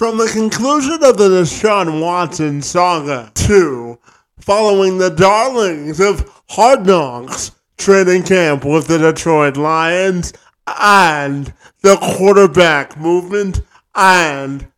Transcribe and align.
From 0.00 0.16
the 0.16 0.28
conclusion 0.28 1.04
of 1.04 1.18
the 1.18 1.28
Deshaun 1.28 2.00
Watson 2.00 2.62
saga 2.62 3.30
to 3.34 3.98
following 4.38 4.96
the 4.96 5.10
darlings 5.10 6.00
of 6.00 6.42
Hard 6.48 6.86
Knocks 6.86 7.50
training 7.76 8.22
camp 8.22 8.64
with 8.64 8.86
the 8.86 8.96
Detroit 8.96 9.58
Lions 9.58 10.32
and 10.66 11.52
the 11.82 11.96
quarterback 11.96 12.96
movement 12.96 13.60
and 13.94 14.68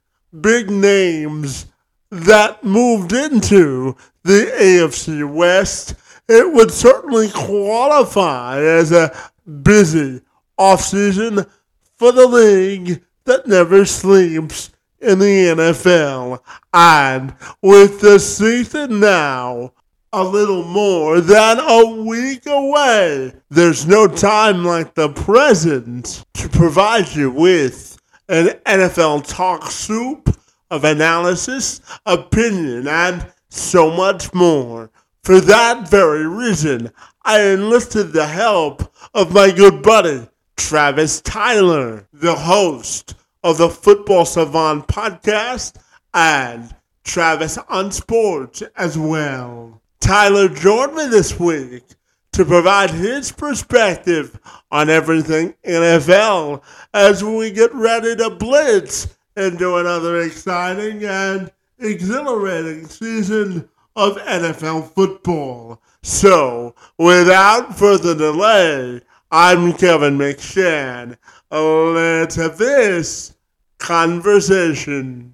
big 0.40 0.72
names 0.72 1.66
that 2.10 2.64
moved 2.64 3.12
into 3.12 3.96
the 4.24 4.52
AFC 4.58 5.32
West, 5.32 5.94
it 6.28 6.52
would 6.52 6.72
certainly 6.72 7.30
qualify 7.30 8.60
as 8.60 8.90
a 8.90 9.16
busy 9.62 10.20
offseason 10.58 11.48
for 11.96 12.10
the 12.10 12.26
league 12.26 13.04
that 13.22 13.46
never 13.46 13.84
sleeps 13.84 14.71
in 15.02 15.18
the 15.18 15.46
NFL. 15.54 16.40
And 16.72 17.34
with 17.60 18.00
the 18.00 18.18
season 18.18 19.00
now 19.00 19.72
a 20.12 20.22
little 20.22 20.64
more 20.64 21.20
than 21.20 21.58
a 21.58 22.02
week 22.02 22.46
away, 22.46 23.32
there's 23.50 23.86
no 23.86 24.06
time 24.06 24.64
like 24.64 24.94
the 24.94 25.08
present 25.08 26.24
to 26.34 26.48
provide 26.48 27.08
you 27.14 27.30
with 27.30 27.98
an 28.28 28.48
NFL 28.66 29.26
talk 29.26 29.70
soup 29.70 30.36
of 30.70 30.84
analysis, 30.84 31.80
opinion, 32.06 32.88
and 32.88 33.26
so 33.48 33.90
much 33.90 34.32
more. 34.32 34.90
For 35.22 35.40
that 35.40 35.88
very 35.88 36.26
reason, 36.26 36.90
I 37.24 37.42
enlisted 37.42 38.12
the 38.12 38.26
help 38.26 38.92
of 39.14 39.32
my 39.32 39.50
good 39.50 39.82
buddy, 39.82 40.26
Travis 40.56 41.20
Tyler, 41.20 42.06
the 42.12 42.34
host 42.34 43.14
of 43.42 43.58
the 43.58 43.68
Football 43.68 44.24
Savant 44.24 44.86
podcast, 44.86 45.76
and 46.14 46.74
Travis 47.04 47.58
on 47.68 47.90
Sports 47.90 48.62
as 48.76 48.96
well. 48.96 49.80
Tyler 50.00 50.48
Jordan 50.48 51.10
this 51.10 51.38
week 51.38 51.84
to 52.32 52.44
provide 52.44 52.90
his 52.90 53.30
perspective 53.30 54.38
on 54.70 54.88
everything 54.88 55.54
NFL 55.64 56.62
as 56.94 57.22
we 57.22 57.50
get 57.50 57.74
ready 57.74 58.16
to 58.16 58.30
blitz 58.30 59.16
into 59.36 59.76
another 59.76 60.20
exciting 60.20 61.04
and 61.04 61.52
exhilarating 61.78 62.86
season 62.86 63.68
of 63.96 64.16
NFL 64.16 64.92
football. 64.94 65.82
So, 66.02 66.74
without 66.98 67.78
further 67.78 68.14
delay, 68.14 69.00
I'm 69.30 69.72
Kevin 69.74 70.18
McShann. 70.18 71.16
Oh, 71.54 71.92
let's 71.92 72.36
have 72.36 72.56
this 72.56 73.34
conversation. 73.76 75.31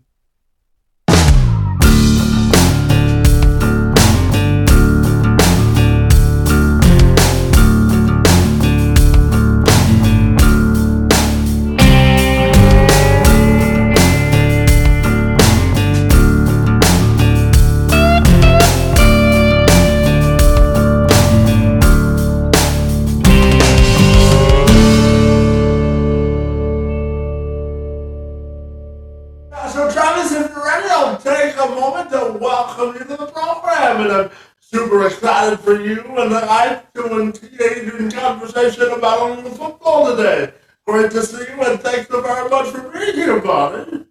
About 38.98 39.42
the 39.42 39.50
football 39.50 40.14
today. 40.14 40.52
Great 40.86 41.10
to 41.12 41.22
see 41.22 41.38
you, 41.38 41.62
and 41.62 41.80
thanks 41.80 42.08
so 42.08 42.20
very 42.20 42.48
much 42.48 42.68
for 42.68 42.88
being 42.90 43.14
here, 43.14 43.40
buddy. 43.40 44.06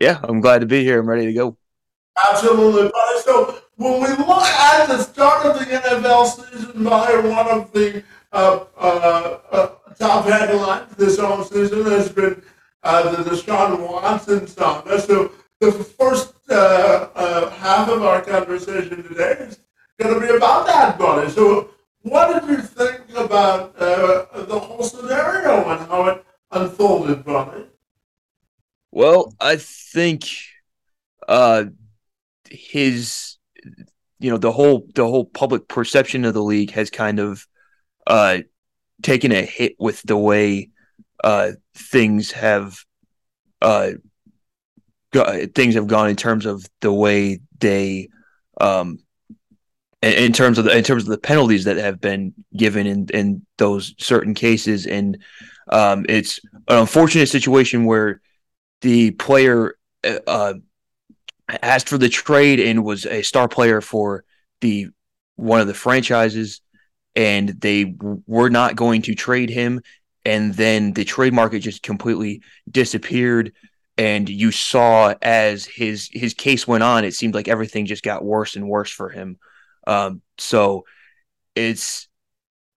Yeah, 0.00 0.20
I'm 0.22 0.40
glad 0.40 0.60
to 0.60 0.66
be 0.66 0.82
here. 0.82 1.00
I'm 1.00 1.08
ready 1.08 1.26
to 1.26 1.32
go. 1.32 1.56
Absolutely, 2.30 2.90
buddy. 2.90 3.20
So, 3.22 3.58
when 3.76 4.00
we 4.00 4.08
look 4.08 4.42
at 4.42 4.86
the 4.86 4.98
start 5.02 5.46
of 5.46 5.58
the 5.58 5.64
NFL 5.64 6.26
season, 6.26 6.84
by 6.84 7.14
one 7.16 7.48
of 7.48 7.72
the 7.72 8.02
uh, 8.32 8.64
uh, 8.76 9.38
uh, 9.50 9.68
top 9.98 10.24
headlines 10.24 10.94
this 10.96 11.18
offseason 11.18 11.90
has 11.90 12.08
been 12.08 12.42
uh, 12.82 13.14
the 13.14 13.30
Deshaun 13.30 13.78
Watson 13.80 14.46
saga. 14.46 15.00
So 15.00 15.32
the 15.60 15.72
first 15.72 16.34
uh, 16.50 17.08
uh, 17.14 17.50
half 17.50 17.88
of 17.88 18.02
our 18.02 18.20
conversation 18.22 19.02
today 19.04 19.32
is 19.40 19.58
going 20.00 20.14
to 20.14 20.20
be 20.20 20.34
about 20.34 20.66
that, 20.66 20.98
buddy. 20.98 21.30
So 21.30 21.70
what 22.02 22.40
did 22.40 22.50
you 22.50 22.62
think 22.62 23.16
about 23.16 23.74
uh, 23.78 24.26
the 24.42 24.58
whole 24.58 24.82
scenario 24.82 25.68
and 25.70 25.88
how 25.88 26.06
it 26.06 26.24
unfolded, 26.50 27.24
buddy? 27.24 27.66
Well, 28.90 29.34
I 29.40 29.56
think 29.56 30.28
uh, 31.28 31.64
his, 32.50 33.36
you 34.18 34.30
know, 34.30 34.38
the 34.38 34.52
whole 34.52 34.86
the 34.94 35.06
whole 35.06 35.24
public 35.24 35.68
perception 35.68 36.24
of 36.24 36.34
the 36.34 36.42
league 36.42 36.72
has 36.72 36.90
kind 36.90 37.18
of 37.18 37.46
uh, 38.06 38.38
taken 39.02 39.32
a 39.32 39.42
hit 39.42 39.76
with 39.78 40.02
the 40.02 40.16
way 40.16 40.70
uh, 41.24 41.52
things 41.74 42.32
have 42.32 42.78
uh, 43.62 43.92
go, 45.12 45.46
things 45.54 45.74
have 45.74 45.86
gone 45.86 46.10
in 46.10 46.16
terms 46.16 46.46
of 46.46 46.66
the 46.80 46.92
way 46.92 47.40
they 47.60 48.08
um, 48.60 48.98
in, 50.02 50.32
terms 50.32 50.58
of 50.58 50.64
the 50.64 50.76
in 50.76 50.82
terms 50.82 51.04
of 51.04 51.10
the 51.10 51.18
penalties 51.18 51.64
that 51.64 51.76
have 51.76 52.00
been 52.00 52.34
given 52.56 52.86
in 52.86 53.06
in 53.14 53.46
those 53.58 53.94
certain 53.98 54.34
cases. 54.34 54.86
And 54.86 55.18
um, 55.68 56.04
it's 56.08 56.40
an 56.68 56.78
unfortunate 56.78 57.28
situation 57.28 57.84
where 57.84 58.20
the 58.80 59.12
player 59.12 59.76
uh, 60.04 60.54
asked 61.62 61.88
for 61.88 61.98
the 61.98 62.08
trade 62.08 62.58
and 62.58 62.84
was 62.84 63.06
a 63.06 63.22
star 63.22 63.48
player 63.48 63.80
for 63.80 64.24
the 64.60 64.88
one 65.36 65.60
of 65.60 65.66
the 65.66 65.74
franchises 65.74 66.60
and 67.14 67.48
they 67.48 67.94
were 68.26 68.50
not 68.50 68.76
going 68.76 69.02
to 69.02 69.14
trade 69.14 69.50
him. 69.50 69.82
And 70.24 70.54
then 70.54 70.92
the 70.92 71.04
trade 71.04 71.32
market 71.32 71.60
just 71.60 71.82
completely 71.82 72.42
disappeared. 72.70 73.52
And 73.98 74.28
you 74.28 74.50
saw 74.50 75.14
as 75.20 75.64
his 75.64 76.08
his 76.12 76.34
case 76.34 76.66
went 76.66 76.82
on 76.82 77.04
it 77.04 77.14
seemed 77.14 77.34
like 77.34 77.46
everything 77.46 77.86
just 77.86 78.02
got 78.02 78.24
worse 78.24 78.56
and 78.56 78.68
worse 78.68 78.90
for 78.90 79.08
him 79.08 79.38
um, 79.86 80.22
so 80.38 80.84
it's 81.54 82.08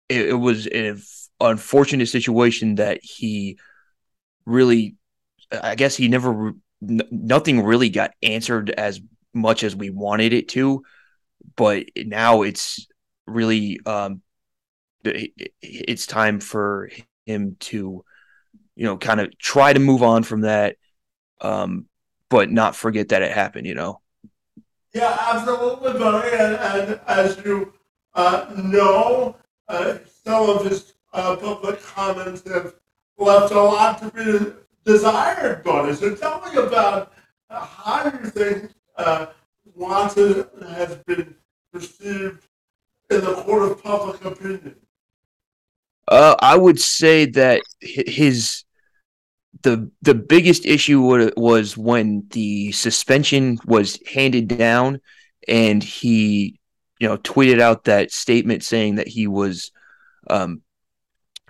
it, 0.09 0.29
it 0.29 0.33
was 0.33 0.67
an 0.67 1.01
unfortunate 1.39 2.07
situation 2.07 2.75
that 2.75 2.99
he 3.03 3.57
really 4.45 4.95
i 5.51 5.75
guess 5.75 5.95
he 5.95 6.07
never 6.07 6.53
nothing 6.81 7.63
really 7.63 7.89
got 7.89 8.11
answered 8.21 8.69
as 8.71 8.99
much 9.33 9.63
as 9.63 9.75
we 9.75 9.89
wanted 9.89 10.33
it 10.33 10.47
to 10.49 10.83
but 11.55 11.85
now 11.95 12.41
it's 12.41 12.87
really 13.25 13.79
um, 13.85 14.21
it's 15.03 16.07
time 16.07 16.39
for 16.39 16.89
him 17.25 17.55
to, 17.59 18.03
you 18.75 18.85
know, 18.85 18.97
kind 18.97 19.19
of 19.19 19.37
try 19.37 19.73
to 19.73 19.79
move 19.79 20.03
on 20.03 20.23
from 20.23 20.41
that, 20.41 20.77
um, 21.41 21.87
but 22.29 22.51
not 22.51 22.75
forget 22.75 23.09
that 23.09 23.21
it 23.21 23.31
happened. 23.31 23.67
You 23.67 23.75
know. 23.75 24.01
Yeah, 24.93 25.17
absolutely, 25.19 25.93
buddy. 25.93 26.37
And, 26.37 26.55
and 26.55 26.99
as 27.07 27.37
you 27.43 27.73
uh, 28.13 28.53
know, 28.55 29.35
uh, 29.67 29.97
some 30.23 30.49
of 30.49 30.65
his 30.65 30.93
uh, 31.13 31.35
public 31.35 31.81
comments 31.81 32.47
have 32.47 32.75
left 33.17 33.51
a 33.51 33.61
lot 33.61 33.99
to 33.99 34.11
be 34.11 34.53
desired, 34.85 35.63
buddy. 35.63 35.93
So 35.95 36.15
tell 36.15 36.41
me 36.41 36.57
about 36.57 37.13
how 37.49 38.05
you 38.05 38.29
think 38.29 38.71
uh, 38.97 39.27
Watson 39.75 40.45
has 40.61 40.95
been 41.07 41.35
perceived 41.71 42.47
in 43.09 43.21
the 43.21 43.33
court 43.35 43.71
of 43.71 43.83
public 43.83 44.23
opinion. 44.23 44.75
Uh, 46.07 46.35
I 46.39 46.57
would 46.57 46.79
say 46.79 47.25
that 47.27 47.61
his 47.79 48.62
the 49.63 49.89
the 50.01 50.13
biggest 50.13 50.65
issue 50.65 51.31
was 51.35 51.77
when 51.77 52.25
the 52.31 52.71
suspension 52.71 53.57
was 53.65 53.99
handed 54.13 54.47
down, 54.47 55.01
and 55.47 55.81
he, 55.83 56.59
you 56.99 57.07
know, 57.07 57.17
tweeted 57.17 57.59
out 57.59 57.85
that 57.85 58.11
statement 58.11 58.63
saying 58.63 58.95
that 58.95 59.07
he 59.07 59.27
was, 59.27 59.71
um, 60.29 60.61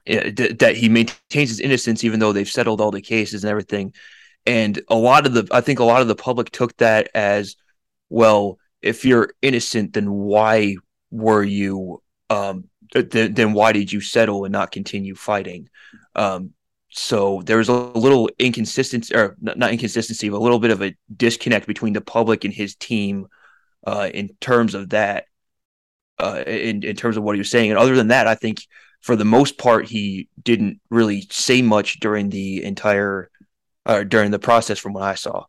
that 0.05 0.73
he 0.75 0.89
maintains 0.89 1.49
his 1.49 1.59
innocence 1.59 2.03
even 2.03 2.19
though 2.19 2.33
they've 2.33 2.49
settled 2.49 2.81
all 2.81 2.91
the 2.91 3.01
cases 3.01 3.43
and 3.43 3.51
everything, 3.51 3.93
and 4.45 4.81
a 4.87 4.95
lot 4.95 5.25
of 5.25 5.33
the 5.33 5.47
I 5.51 5.61
think 5.61 5.79
a 5.79 5.83
lot 5.85 6.01
of 6.01 6.07
the 6.07 6.15
public 6.15 6.51
took 6.51 6.75
that 6.77 7.09
as, 7.13 7.55
well, 8.09 8.57
if 8.81 9.05
you're 9.05 9.33
innocent, 9.41 9.93
then 9.93 10.11
why 10.11 10.75
were 11.11 11.43
you 11.43 12.01
um 12.29 12.65
then, 12.93 13.33
then 13.33 13.53
why 13.53 13.71
did 13.71 13.91
you 13.91 14.01
settle 14.01 14.45
and 14.45 14.51
not 14.51 14.71
continue 14.71 15.15
fighting? 15.15 15.69
Um, 16.15 16.53
so 16.95 17.41
there's 17.45 17.69
a 17.69 17.73
little 17.73 18.29
inconsistency, 18.37 19.15
or 19.15 19.35
not 19.41 19.71
inconsistency, 19.71 20.29
but 20.29 20.37
a 20.37 20.43
little 20.43 20.59
bit 20.59 20.69
of 20.69 20.81
a 20.81 20.95
disconnect 21.15 21.65
between 21.65 21.93
the 21.93 22.01
public 22.01 22.45
and 22.45 22.53
his 22.53 22.75
team 22.75 23.27
uh, 23.87 24.09
in 24.13 24.29
terms 24.39 24.75
of 24.75 24.89
that, 24.89 25.25
uh, 26.19 26.43
in, 26.45 26.83
in 26.83 26.95
terms 26.95 27.17
of 27.17 27.23
what 27.23 27.35
he 27.35 27.39
was 27.39 27.49
saying. 27.49 27.71
And 27.71 27.79
other 27.79 27.95
than 27.95 28.09
that, 28.09 28.27
I 28.27 28.35
think 28.35 28.59
for 29.01 29.15
the 29.15 29.25
most 29.25 29.57
part, 29.57 29.89
he 29.89 30.29
didn't 30.41 30.79
really 30.91 31.27
say 31.31 31.63
much 31.63 31.99
during 31.99 32.29
the 32.29 32.63
entire, 32.63 33.31
uh, 33.87 34.03
during 34.03 34.29
the 34.29 34.39
process 34.39 34.77
from 34.77 34.93
what 34.93 35.03
I 35.03 35.15
saw. 35.15 35.45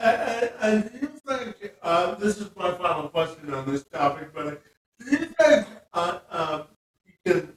And, 0.00 0.90
do 0.90 0.98
you 1.00 1.12
think, 1.26 1.74
uh, 1.82 2.16
this 2.16 2.38
is 2.38 2.50
my 2.56 2.72
final 2.72 3.08
question 3.08 3.54
on 3.54 3.70
this 3.70 3.84
topic, 3.84 4.34
but 4.34 4.62
do 4.98 5.10
you 5.10 5.18
think 5.18 5.66
uh, 5.94 6.18
uh, 6.28 6.62
he 7.06 7.12
can 7.24 7.56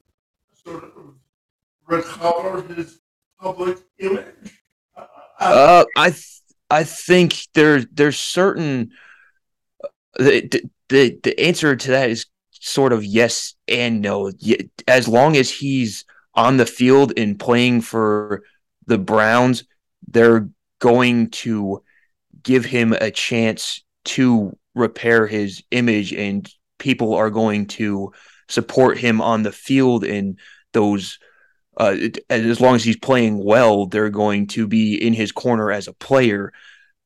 sort 0.63 0.83
of 0.83 0.91
recover 1.91 2.61
his 2.73 2.99
public 3.39 3.77
image? 3.99 4.59
Uh, 4.95 5.05
uh 5.39 5.85
I 5.95 6.09
th- 6.09 6.41
I 6.69 6.83
think 6.83 7.35
there 7.53 7.81
there's 7.81 8.19
certain 8.19 8.91
the, 10.17 10.69
the 10.89 11.19
the 11.23 11.39
answer 11.39 11.75
to 11.75 11.91
that 11.91 12.09
is 12.09 12.25
sort 12.51 12.93
of 12.93 13.03
yes 13.03 13.55
and 13.67 14.01
no. 14.01 14.31
As 14.87 15.07
long 15.07 15.35
as 15.35 15.49
he's 15.49 16.05
on 16.33 16.57
the 16.57 16.65
field 16.65 17.13
and 17.17 17.39
playing 17.39 17.81
for 17.81 18.43
the 18.85 18.97
Browns, 18.97 19.63
they're 20.07 20.49
going 20.79 21.29
to 21.29 21.83
give 22.43 22.65
him 22.65 22.93
a 22.93 23.11
chance 23.11 23.83
to 24.03 24.57
repair 24.73 25.27
his 25.27 25.63
image 25.71 26.13
and 26.13 26.49
people 26.79 27.13
are 27.13 27.29
going 27.29 27.67
to 27.67 28.11
support 28.47 28.97
him 28.97 29.21
on 29.21 29.43
the 29.43 29.51
field 29.51 30.03
and 30.03 30.39
those 30.73 31.19
uh, 31.77 31.95
as 32.29 32.59
long 32.59 32.75
as 32.75 32.83
he's 32.83 32.97
playing 32.97 33.43
well 33.43 33.85
they're 33.85 34.09
going 34.09 34.47
to 34.47 34.67
be 34.67 34.95
in 34.95 35.13
his 35.13 35.31
corner 35.31 35.71
as 35.71 35.87
a 35.87 35.93
player. 35.93 36.51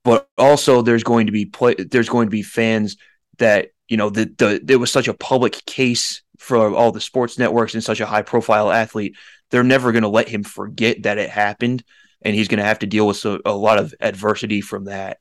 But 0.04 0.30
also 0.38 0.82
there's 0.82 1.04
going 1.04 1.26
to 1.26 1.32
be 1.32 1.46
play 1.46 1.76
there's 1.76 2.10
going 2.10 2.28
to 2.28 2.32
be 2.32 2.44
fans 2.44 2.98
that 3.38 3.70
you 3.88 3.98
know 3.98 4.10
the 4.10 4.26
the 4.38 4.60
there 4.64 4.80
was 4.80 4.92
such 4.92 5.08
a 5.08 5.14
public 5.14 5.66
case 5.66 6.22
for 6.38 6.74
all 6.76 6.92
the 6.92 7.02
sports 7.02 7.40
networks 7.40 7.74
and 7.74 7.84
such 7.84 8.02
a 8.02 8.06
high 8.06 8.22
profile 8.22 8.72
athlete 8.72 9.16
they're 9.50 9.64
never 9.64 9.92
going 9.92 10.04
to 10.04 10.10
let 10.10 10.28
him 10.28 10.44
forget 10.44 11.04
that 11.04 11.18
it 11.18 11.30
happened 11.30 11.84
and 12.26 12.36
he's 12.36 12.48
going 12.48 12.58
to 12.58 12.66
have 12.66 12.80
to 12.80 12.88
deal 12.88 13.08
with 13.08 13.24
a, 13.26 13.40
a 13.46 13.54
lot 13.54 13.78
of 13.78 13.94
adversity 14.02 14.60
from 14.60 14.86
that. 14.86 15.20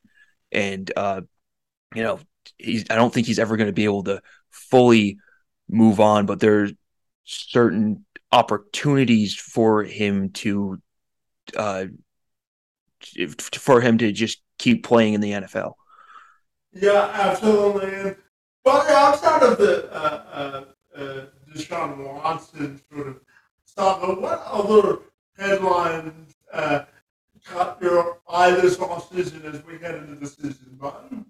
And 0.50 0.90
uh, 0.97 1.20
you 1.94 2.02
know 2.02 2.19
he's 2.58 2.85
I 2.90 2.97
don't 2.97 3.12
think 3.12 3.26
he's 3.26 3.38
ever 3.38 3.56
going 3.56 3.69
to 3.69 3.73
be 3.73 3.85
able 3.85 4.05
to 4.05 4.23
fully 4.50 5.19
move 5.69 6.00
on, 6.00 6.26
but 6.26 6.40
there's 6.40 6.73
certain 7.25 8.03
opportunities 8.34 9.34
for 9.36 9.84
him 9.84 10.31
to 10.31 10.82
uh, 11.56 11.84
for 13.52 13.81
him 13.81 13.98
to 13.98 14.10
just 14.10 14.42
keep 14.58 14.84
playing 14.84 15.14
in 15.14 15.20
the 15.20 15.31
NFL. 15.31 15.75
Yeah, 16.72 17.10
absolutely. 17.12 18.16
but 18.64 18.88
outside 18.88 19.42
of 19.42 19.58
the 19.58 19.88
uh, 19.92 20.22
uh, 20.32 20.98
uh, 20.98 21.20
Deshaun 21.54 21.98
Watson 21.98 22.81
sort 22.92 23.06
of 23.06 23.20
saga, 23.64 24.20
what 24.20 24.42
other 24.46 24.98
headlines 25.38 26.34
uh, 26.52 26.84
caught 27.44 27.78
your 27.80 28.19
eye 28.28 28.50
this 28.50 28.80
off 28.80 29.14
season 29.14 29.42
as 29.44 29.64
we 29.64 29.78
head 29.78 29.94
into 29.94 30.16
the 30.16 30.26
season, 30.26 30.76
Button? 30.80 31.26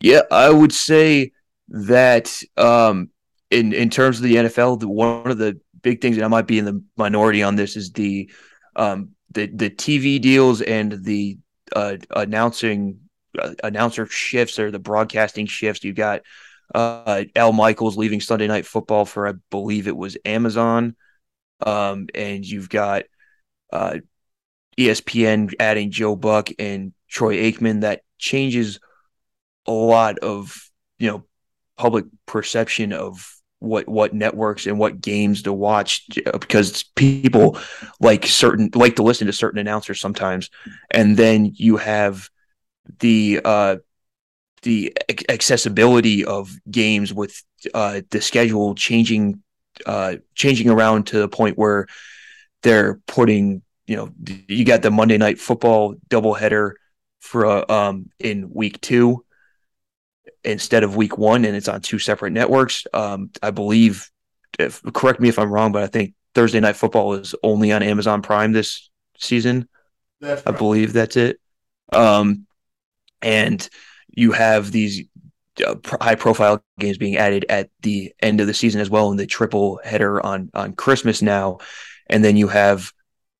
Yeah, 0.00 0.22
I 0.30 0.48
would 0.48 0.72
say 0.72 1.32
that 1.68 2.42
um, 2.56 3.10
in 3.50 3.74
in 3.74 3.90
terms 3.90 4.18
of 4.18 4.22
the 4.22 4.36
NFL, 4.36 4.80
the, 4.80 4.88
one 4.88 5.30
of 5.30 5.36
the 5.38 5.60
big 5.84 6.00
things, 6.00 6.16
and 6.16 6.24
I 6.24 6.28
might 6.28 6.48
be 6.48 6.58
in 6.58 6.64
the 6.64 6.82
minority 6.96 7.44
on 7.44 7.54
this, 7.54 7.76
is 7.76 7.92
the 7.92 8.28
um, 8.74 9.10
the 9.30 9.46
the 9.46 9.70
TV 9.70 10.20
deals 10.20 10.60
and 10.62 11.04
the 11.04 11.38
uh, 11.76 11.98
announcing 12.10 12.98
uh, 13.38 13.52
announcer 13.62 14.06
shifts 14.06 14.58
or 14.58 14.72
the 14.72 14.80
broadcasting 14.80 15.46
shifts. 15.46 15.84
You've 15.84 15.94
got 15.94 16.22
uh, 16.74 17.24
Al 17.36 17.52
Michaels 17.52 17.96
leaving 17.96 18.20
Sunday 18.20 18.48
Night 18.48 18.66
Football 18.66 19.04
for, 19.04 19.28
I 19.28 19.34
believe 19.50 19.86
it 19.86 19.96
was 19.96 20.16
Amazon, 20.24 20.96
um, 21.64 22.08
and 22.14 22.44
you've 22.44 22.68
got 22.68 23.04
uh, 23.72 23.98
ESPN 24.76 25.52
adding 25.60 25.92
Joe 25.92 26.16
Buck 26.16 26.48
and 26.58 26.92
Troy 27.08 27.36
Aikman. 27.36 27.82
That 27.82 28.00
changes 28.18 28.80
a 29.66 29.72
lot 29.72 30.18
of 30.18 30.70
you 30.98 31.10
know 31.10 31.24
public 31.76 32.06
perception 32.26 32.92
of 32.92 33.34
what 33.64 33.88
what 33.88 34.12
networks 34.12 34.66
and 34.66 34.78
what 34.78 35.00
games 35.00 35.42
to 35.42 35.52
watch 35.52 36.06
because 36.40 36.82
people 36.94 37.58
like 38.00 38.26
certain 38.26 38.70
like 38.74 38.96
to 38.96 39.02
listen 39.02 39.26
to 39.26 39.32
certain 39.32 39.58
announcers 39.58 40.00
sometimes. 40.00 40.50
And 40.90 41.16
then 41.16 41.52
you 41.54 41.76
have 41.78 42.28
the 43.00 43.40
uh 43.44 43.76
the 44.62 44.96
accessibility 45.28 46.24
of 46.24 46.50
games 46.70 47.12
with 47.12 47.42
uh 47.72 48.02
the 48.10 48.20
schedule 48.20 48.74
changing 48.74 49.42
uh 49.86 50.16
changing 50.34 50.70
around 50.70 51.06
to 51.08 51.18
the 51.18 51.28
point 51.28 51.58
where 51.58 51.86
they're 52.62 53.00
putting 53.06 53.62
you 53.86 53.96
know 53.96 54.10
you 54.48 54.64
got 54.64 54.82
the 54.82 54.90
Monday 54.90 55.18
night 55.18 55.38
football 55.38 55.94
doubleheader 56.08 56.72
for 57.20 57.46
uh, 57.46 57.64
um 57.68 58.10
in 58.18 58.52
week 58.52 58.80
2 58.80 59.23
instead 60.42 60.82
of 60.82 60.96
week 60.96 61.18
one, 61.18 61.44
and 61.44 61.56
it's 61.56 61.68
on 61.68 61.80
two 61.80 61.98
separate 61.98 62.32
networks. 62.32 62.86
Um, 62.92 63.30
I 63.42 63.50
believe, 63.50 64.10
if, 64.58 64.82
correct 64.92 65.20
me 65.20 65.28
if 65.28 65.38
I'm 65.38 65.50
wrong, 65.50 65.72
but 65.72 65.82
I 65.82 65.86
think 65.86 66.14
Thursday 66.34 66.60
Night 66.60 66.76
Football 66.76 67.14
is 67.14 67.34
only 67.42 67.72
on 67.72 67.82
Amazon 67.82 68.22
Prime 68.22 68.52
this 68.52 68.90
season. 69.18 69.68
Right. 70.20 70.42
I 70.46 70.50
believe 70.52 70.92
that's 70.92 71.16
it. 71.16 71.40
Um, 71.92 72.46
and 73.22 73.68
you 74.10 74.32
have 74.32 74.70
these 74.70 75.06
uh, 75.64 75.76
high 76.00 76.14
profile 76.14 76.62
games 76.78 76.98
being 76.98 77.16
added 77.16 77.46
at 77.48 77.70
the 77.82 78.12
end 78.20 78.40
of 78.40 78.46
the 78.46 78.54
season 78.54 78.80
as 78.80 78.90
well 78.90 79.10
in 79.10 79.16
the 79.16 79.26
triple 79.26 79.80
header 79.84 80.24
on 80.24 80.50
on 80.54 80.72
Christmas 80.72 81.22
now 81.22 81.58
and 82.08 82.24
then 82.24 82.36
you 82.36 82.48
have 82.48 82.92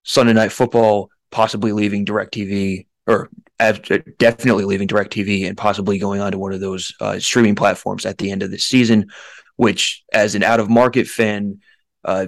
Sunday 0.05 0.33
night 0.33 0.53
football 0.53 1.11
possibly 1.31 1.73
leaving 1.73 2.05
DirecTV 2.05 2.87
or 3.07 3.29
definitely 3.59 4.65
leaving 4.65 4.89
DirecTV 4.89 5.47
and 5.47 5.57
possibly 5.57 5.99
going 5.99 6.21
on 6.21 6.33
to 6.33 6.39
one 6.39 6.53
of 6.53 6.61
those 6.61 6.95
uh, 7.01 7.19
streaming 7.19 7.55
platforms 7.55 8.05
at 8.07 8.19
the 8.19 8.31
end 8.31 8.43
of 8.43 8.51
the 8.51 8.59
season. 8.59 9.11
Which, 9.57 10.03
as 10.13 10.35
an 10.35 10.43
out 10.43 10.59
of 10.59 10.69
market 10.69 11.07
fan, 11.07 11.61
uh, 12.05 12.27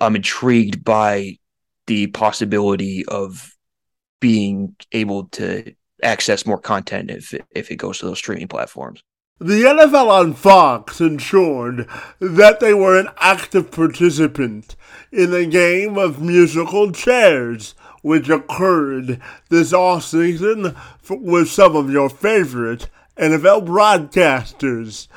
I'm 0.00 0.16
intrigued 0.16 0.84
by 0.84 1.38
the 1.86 2.06
possibility 2.08 3.04
of 3.06 3.52
being 4.20 4.76
able 4.92 5.24
to 5.24 5.74
access 6.02 6.46
more 6.46 6.58
content 6.58 7.10
if 7.10 7.34
if 7.50 7.70
it 7.70 7.76
goes 7.76 7.98
to 7.98 8.06
those 8.06 8.18
streaming 8.18 8.48
platforms. 8.48 9.02
The 9.40 9.62
NFL 9.64 10.08
on 10.08 10.32
Fox 10.34 11.00
ensured 11.00 11.88
that 12.20 12.60
they 12.60 12.72
were 12.72 12.98
an 12.98 13.08
active 13.18 13.72
participant 13.72 14.76
in 15.10 15.34
a 15.34 15.44
game 15.44 15.98
of 15.98 16.22
musical 16.22 16.92
chairs 16.92 17.74
which 18.04 18.28
occurred 18.28 19.18
this 19.48 19.72
offseason 19.72 20.76
with 21.08 21.48
some 21.48 21.74
of 21.74 21.90
your 21.90 22.10
favorite 22.10 22.86
NFL 23.16 23.66
broadcasters, 23.66 25.08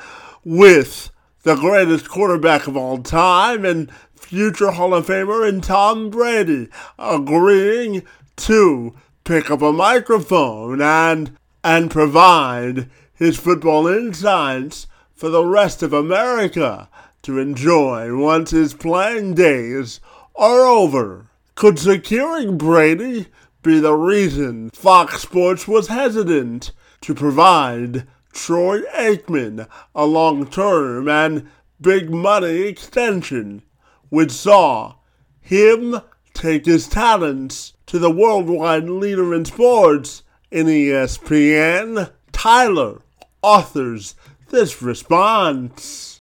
with 0.42 1.10
the 1.42 1.54
greatest 1.54 2.08
quarterback 2.08 2.66
of 2.66 2.78
all 2.78 2.96
time 3.02 3.66
and 3.66 3.92
future 4.14 4.70
Hall 4.70 4.94
of 4.94 5.06
Famer 5.06 5.46
and 5.46 5.62
Tom 5.62 6.08
Brady 6.08 6.68
agreeing 6.98 8.04
to 8.36 8.96
pick 9.22 9.50
up 9.50 9.60
a 9.60 9.70
microphone 9.70 10.80
and 10.80 11.36
and 11.62 11.90
provide 11.90 12.88
his 13.12 13.36
football 13.36 13.86
insights 13.86 14.86
for 15.12 15.28
the 15.28 15.44
rest 15.44 15.82
of 15.82 15.92
America 15.92 16.88
to 17.20 17.38
enjoy 17.38 18.16
once 18.16 18.50
his 18.52 18.72
playing 18.72 19.34
days 19.34 20.00
are 20.34 20.64
over. 20.64 21.27
Could 21.58 21.80
securing 21.80 22.56
Brady 22.56 23.26
be 23.64 23.80
the 23.80 23.94
reason 23.94 24.70
Fox 24.70 25.22
Sports 25.22 25.66
was 25.66 25.88
hesitant 25.88 26.70
to 27.00 27.16
provide 27.16 28.06
Troy 28.32 28.82
Aikman 28.94 29.66
a 29.92 30.06
long 30.06 30.46
term 30.46 31.08
and 31.08 31.48
big 31.80 32.10
money 32.10 32.60
extension, 32.60 33.62
which 34.08 34.30
saw 34.30 34.98
him 35.40 36.00
take 36.32 36.64
his 36.64 36.86
talents 36.86 37.72
to 37.86 37.98
the 37.98 38.12
worldwide 38.12 38.88
leader 38.88 39.34
in 39.34 39.44
sports 39.44 40.22
in 40.52 40.66
ESPN? 40.68 42.12
Tyler 42.30 43.02
authors 43.42 44.14
this 44.50 44.80
response. 44.80 46.20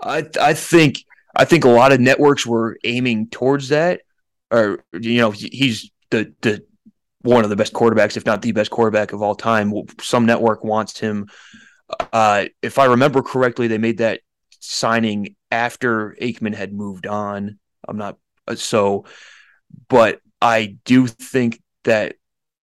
I 0.00 0.24
I 0.40 0.54
think 0.54 1.04
I 1.38 1.44
think 1.44 1.64
a 1.64 1.70
lot 1.70 1.92
of 1.92 2.00
networks 2.00 2.44
were 2.44 2.76
aiming 2.84 3.28
towards 3.28 3.68
that. 3.68 4.02
Or 4.50 4.84
you 4.92 5.18
know, 5.18 5.30
he's 5.30 5.90
the 6.10 6.34
the 6.42 6.64
one 7.22 7.44
of 7.44 7.50
the 7.50 7.56
best 7.56 7.72
quarterbacks, 7.72 8.16
if 8.16 8.26
not 8.26 8.42
the 8.42 8.52
best 8.52 8.70
quarterback 8.70 9.12
of 9.12 9.22
all 9.22 9.34
time. 9.34 9.72
Some 10.00 10.26
network 10.26 10.64
wants 10.64 10.98
him. 10.98 11.28
Uh, 12.12 12.46
if 12.62 12.78
I 12.78 12.86
remember 12.86 13.22
correctly, 13.22 13.68
they 13.68 13.78
made 13.78 13.98
that 13.98 14.20
signing 14.60 15.36
after 15.50 16.16
Aikman 16.20 16.54
had 16.54 16.72
moved 16.72 17.06
on. 17.06 17.58
I'm 17.86 17.96
not 17.96 18.18
uh, 18.46 18.56
so, 18.56 19.04
but 19.88 20.20
I 20.42 20.76
do 20.84 21.06
think 21.06 21.62
that 21.84 22.16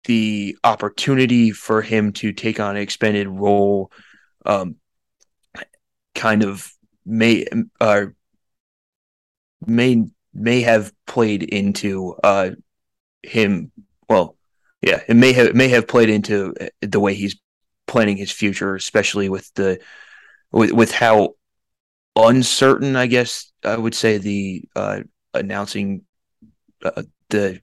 the 0.05 0.57
opportunity 0.65 1.50
for 1.50 1.83
him 1.83 2.12
to 2.12 2.33
take 2.33 2.59
on 2.61 2.77
an 2.77 2.83
expanded 2.83 3.29
role 3.29 3.91
um, 4.47 4.77
kind 6.15 6.43
of 6.43 6.73
may 7.05 7.47
uh, 7.81 8.07
may 9.67 10.05
may 10.33 10.61
have 10.62 10.93
played 11.07 11.43
into 11.43 12.14
uh, 12.23 12.50
him 13.23 13.71
well 14.09 14.37
yeah 14.83 15.00
it 15.09 15.17
may 15.17 15.33
have 15.33 15.49
it 15.49 15.57
may 15.57 15.69
have 15.69 15.87
played 15.87 16.09
into 16.09 16.55
the 16.81 17.00
way 17.00 17.14
he's 17.14 17.37
planning 17.87 18.17
his 18.17 18.31
future 18.31 18.75
especially 18.75 19.29
with 19.29 19.52
the 19.55 19.81
with 20.52 20.73
with 20.73 20.93
how 20.93 21.35
uncertain 22.17 22.97
i 22.97 23.07
guess 23.07 23.52
i 23.64 23.76
would 23.76 23.95
say 23.95 24.19
the 24.19 24.64
uh, 24.76 25.00
announcing 25.35 26.02
uh, 26.85 27.02
the 27.29 27.61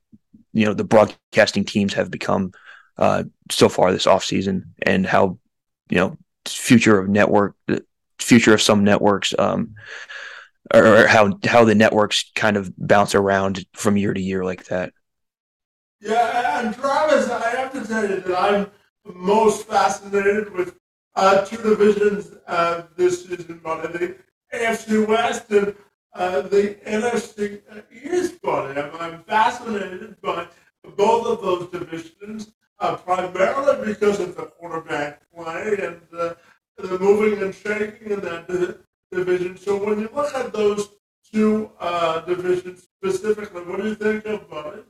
you 0.54 0.66
know 0.66 0.74
the 0.74 0.84
broadcasting 0.84 1.64
teams 1.64 1.94
have 1.94 2.12
become 2.12 2.52
uh, 2.98 3.24
so 3.52 3.70
far 3.70 3.92
this 3.92 4.06
offseason 4.06 4.64
and 4.82 5.06
how 5.06 5.38
you 5.90 5.98
know 5.98 6.18
future 6.46 7.00
of 7.00 7.10
network 7.10 7.56
the 7.68 7.84
future 8.20 8.54
of 8.54 8.62
some 8.62 8.84
networks 8.84 9.34
um, 9.38 9.76
or 10.74 11.08
how 11.08 11.38
how 11.46 11.64
the 11.64 11.76
networks 11.76 12.32
kind 12.36 12.58
of 12.58 12.72
bounce 12.78 13.16
around 13.16 13.66
from 13.74 13.98
year 13.98 14.14
to 14.14 14.22
year 14.22 14.44
like 14.44 14.66
that. 14.66 14.94
Yeah, 16.00 16.60
and 16.66 16.76
Travis, 16.76 17.30
I 17.30 17.50
have 17.52 17.74
to 17.74 17.86
tell 17.86 18.08
you 18.08 18.22
that 18.22 18.38
I'm 18.38 18.72
most 19.04 19.68
fascinated 19.68 20.54
with 20.54 20.78
uh, 21.16 21.44
two 21.46 21.58
divisions 21.58 22.32
uh, 22.48 22.84
this 22.96 23.26
season, 23.26 23.60
but 23.64 23.94
the 23.94 24.16
AFC 24.54 25.08
West 25.08 25.50
and 25.52 25.76
uh, 26.14 26.42
the 26.42 26.78
NFC 26.86 27.62
East. 27.92 28.42
Buddy, 28.42 28.80
I'm, 28.80 28.96
I'm 29.00 29.24
fascinated 29.24 30.22
by 30.22 30.48
both 30.96 31.28
of 31.28 31.42
those 31.42 31.70
divisions, 31.70 32.52
uh, 32.80 32.96
primarily 32.96 33.94
because 33.94 34.20
of 34.20 34.36
the 34.36 34.44
quarterback 34.44 35.22
play 35.34 35.78
and 35.82 36.02
uh, 36.18 36.34
the 36.78 37.00
moving 37.00 37.42
and 37.42 37.54
shaking 37.54 38.12
in 38.12 38.22
that 38.22 38.48
division. 39.12 39.58
So 39.58 39.84
when 39.84 40.00
you 40.00 40.10
look 40.14 40.34
at 40.34 40.54
those 40.54 40.90
two 41.32 41.72
uh, 41.80 42.22
divisions 42.22 42.88
specifically, 42.98 43.62
what 43.62 43.82
do 43.82 43.90
you 43.90 43.96
think 43.96 44.26
about 44.26 44.76
it? 44.76 44.86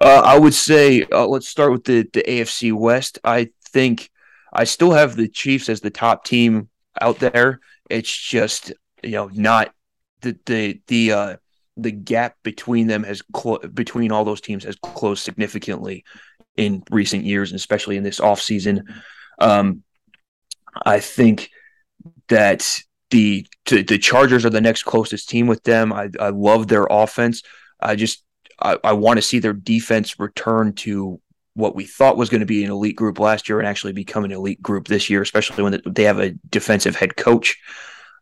Uh, 0.00 0.22
I 0.24 0.38
would 0.38 0.54
say 0.54 1.04
uh, 1.12 1.26
let's 1.26 1.48
start 1.48 1.72
with 1.72 1.84
the 1.84 2.08
the 2.12 2.22
AFC 2.22 2.72
West. 2.72 3.18
I 3.24 3.50
think 3.64 4.10
I 4.52 4.64
still 4.64 4.92
have 4.92 5.16
the 5.16 5.28
Chiefs 5.28 5.68
as 5.68 5.80
the 5.80 5.90
top 5.90 6.24
team 6.24 6.68
out 7.00 7.18
there. 7.18 7.60
It's 7.88 8.14
just 8.16 8.72
you 9.02 9.12
know 9.12 9.30
not 9.32 9.74
the 10.20 10.38
the 10.46 10.80
the 10.86 11.12
uh, 11.12 11.36
the 11.76 11.90
gap 11.90 12.36
between 12.42 12.86
them 12.86 13.02
has 13.02 13.22
clo- 13.32 13.58
between 13.58 14.12
all 14.12 14.24
those 14.24 14.40
teams 14.40 14.64
has 14.64 14.76
closed 14.76 15.24
significantly 15.24 16.04
in 16.56 16.82
recent 16.90 17.24
years, 17.24 17.50
and 17.50 17.58
especially 17.58 17.96
in 17.96 18.04
this 18.04 18.20
offseason. 18.20 18.82
Um, 19.40 19.82
I 20.86 21.00
think 21.00 21.50
that 22.28 22.80
the 23.10 23.46
the 23.66 23.98
Chargers 23.98 24.44
are 24.44 24.50
the 24.50 24.60
next 24.60 24.84
closest 24.84 25.28
team 25.28 25.46
with 25.46 25.62
them. 25.64 25.92
I, 25.92 26.10
I 26.18 26.30
love 26.30 26.68
their 26.68 26.86
offense. 26.90 27.42
I 27.80 27.96
just 27.96 28.24
I, 28.60 28.78
I 28.82 28.92
want 28.92 29.18
to 29.18 29.22
see 29.22 29.38
their 29.38 29.52
defense 29.52 30.18
return 30.18 30.74
to 30.74 31.20
what 31.54 31.74
we 31.74 31.84
thought 31.84 32.16
was 32.16 32.30
going 32.30 32.40
to 32.40 32.46
be 32.46 32.64
an 32.64 32.70
elite 32.70 32.96
group 32.96 33.18
last 33.18 33.48
year 33.48 33.58
and 33.58 33.68
actually 33.68 33.92
become 33.92 34.24
an 34.24 34.32
elite 34.32 34.62
group 34.62 34.86
this 34.86 35.10
year, 35.10 35.22
especially 35.22 35.62
when 35.62 35.80
they 35.86 36.04
have 36.04 36.18
a 36.18 36.30
defensive 36.48 36.96
head 36.96 37.16
coach. 37.16 37.58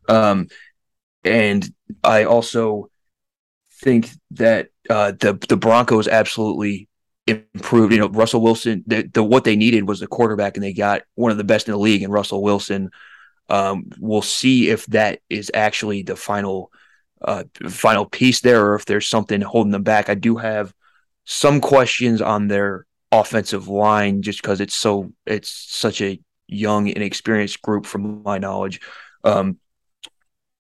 Um, 0.09 0.49
and 1.25 1.69
I 2.03 2.25
also 2.25 2.91
think 3.83 4.11
that 4.33 4.69
uh, 4.89 5.13
the 5.13 5.39
the 5.49 5.57
Broncos 5.57 6.09
absolutely 6.09 6.89
improved. 7.27 7.93
You 7.93 8.01
know, 8.01 8.09
Russell 8.09 8.41
Wilson. 8.41 8.85
The, 8.87 9.03
the 9.03 9.23
what 9.23 9.45
they 9.45 9.57
needed 9.57 9.87
was 9.87 10.03
a 10.03 10.07
quarterback, 10.07 10.57
and 10.57 10.65
they 10.65 10.73
got 10.73 11.03
one 11.15 11.31
of 11.31 11.37
the 11.37 11.45
best 11.45 11.69
in 11.69 11.73
the 11.73 11.79
league, 11.79 12.03
and 12.03 12.13
Russell 12.13 12.43
Wilson. 12.43 12.91
Um, 13.49 13.91
we'll 13.99 14.23
see 14.23 14.69
if 14.69 14.87
that 14.87 15.21
is 15.29 15.51
actually 15.55 16.03
the 16.03 16.17
final 16.17 16.71
uh, 17.23 17.45
final 17.69 18.05
piece 18.05 18.41
there, 18.41 18.67
or 18.67 18.75
if 18.75 18.85
there's 18.85 19.09
something 19.09 19.41
holding 19.41 19.73
them 19.73 19.83
back. 19.83 20.09
I 20.09 20.15
do 20.15 20.37
have 20.37 20.73
some 21.25 21.61
questions 21.61 22.23
on 22.23 22.49
their 22.49 22.87
offensive 23.11 23.69
line, 23.69 24.23
just 24.23 24.43
because 24.43 24.61
it's 24.61 24.75
so 24.75 25.13
it's 25.27 25.51
such 25.51 26.01
a 26.01 26.21
young, 26.47 26.89
inexperienced 26.89 27.61
group, 27.63 27.87
from 27.87 28.23
my 28.23 28.39
knowledge. 28.39 28.81
Um, 29.25 29.59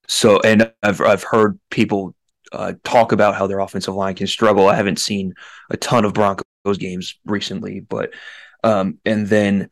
so, 0.09 0.41
and 0.41 0.73
I've 0.83 1.01
I've 1.01 1.23
heard 1.23 1.59
people 1.71 2.15
uh, 2.53 2.73
talk 2.85 3.13
about 3.13 3.35
how 3.35 3.47
their 3.47 3.61
offensive 3.61 3.95
line 3.95 4.15
can 4.15 4.27
struggle. 4.27 4.69
I 4.69 4.75
haven't 4.75 4.99
seen 4.99 5.35
a 5.71 5.77
ton 5.77 6.05
of 6.05 6.15
Broncos 6.15 6.79
games 6.79 7.19
recently, 7.25 7.81
but 7.81 8.13
um, 8.65 8.99
and 9.05 9.27
then 9.27 9.71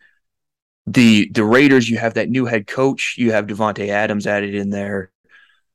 the 0.87 1.28
the 1.31 1.45
Raiders, 1.45 1.88
you 1.88 1.99
have 1.99 2.14
that 2.14 2.28
new 2.28 2.45
head 2.45 2.66
coach, 2.66 3.16
you 3.19 3.33
have 3.33 3.47
Davante 3.47 3.88
Adams 3.88 4.26
added 4.26 4.55
in 4.55 4.71
there. 4.71 5.11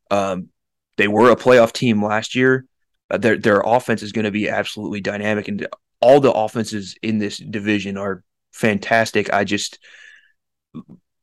Um, 0.10 0.50
they 0.98 1.08
were 1.08 1.32
a 1.32 1.36
playoff 1.36 1.74
team 1.74 2.04
last 2.04 2.36
year. 2.36 2.66
Uh, 3.10 3.18
their 3.18 3.38
their 3.38 3.62
offense 3.62 4.04
is 4.04 4.12
going 4.12 4.26
to 4.26 4.32
be 4.32 4.50
absolutely 4.50 5.02
dynamic, 5.02 5.48
and 5.48 5.68
all 6.00 6.20
the 6.20 6.32
offenses 6.32 6.96
in 7.02 7.18
this 7.18 7.38
division 7.38 7.98
are 7.98 8.24
fantastic. 8.54 9.32
I 9.34 9.44
just 9.44 9.80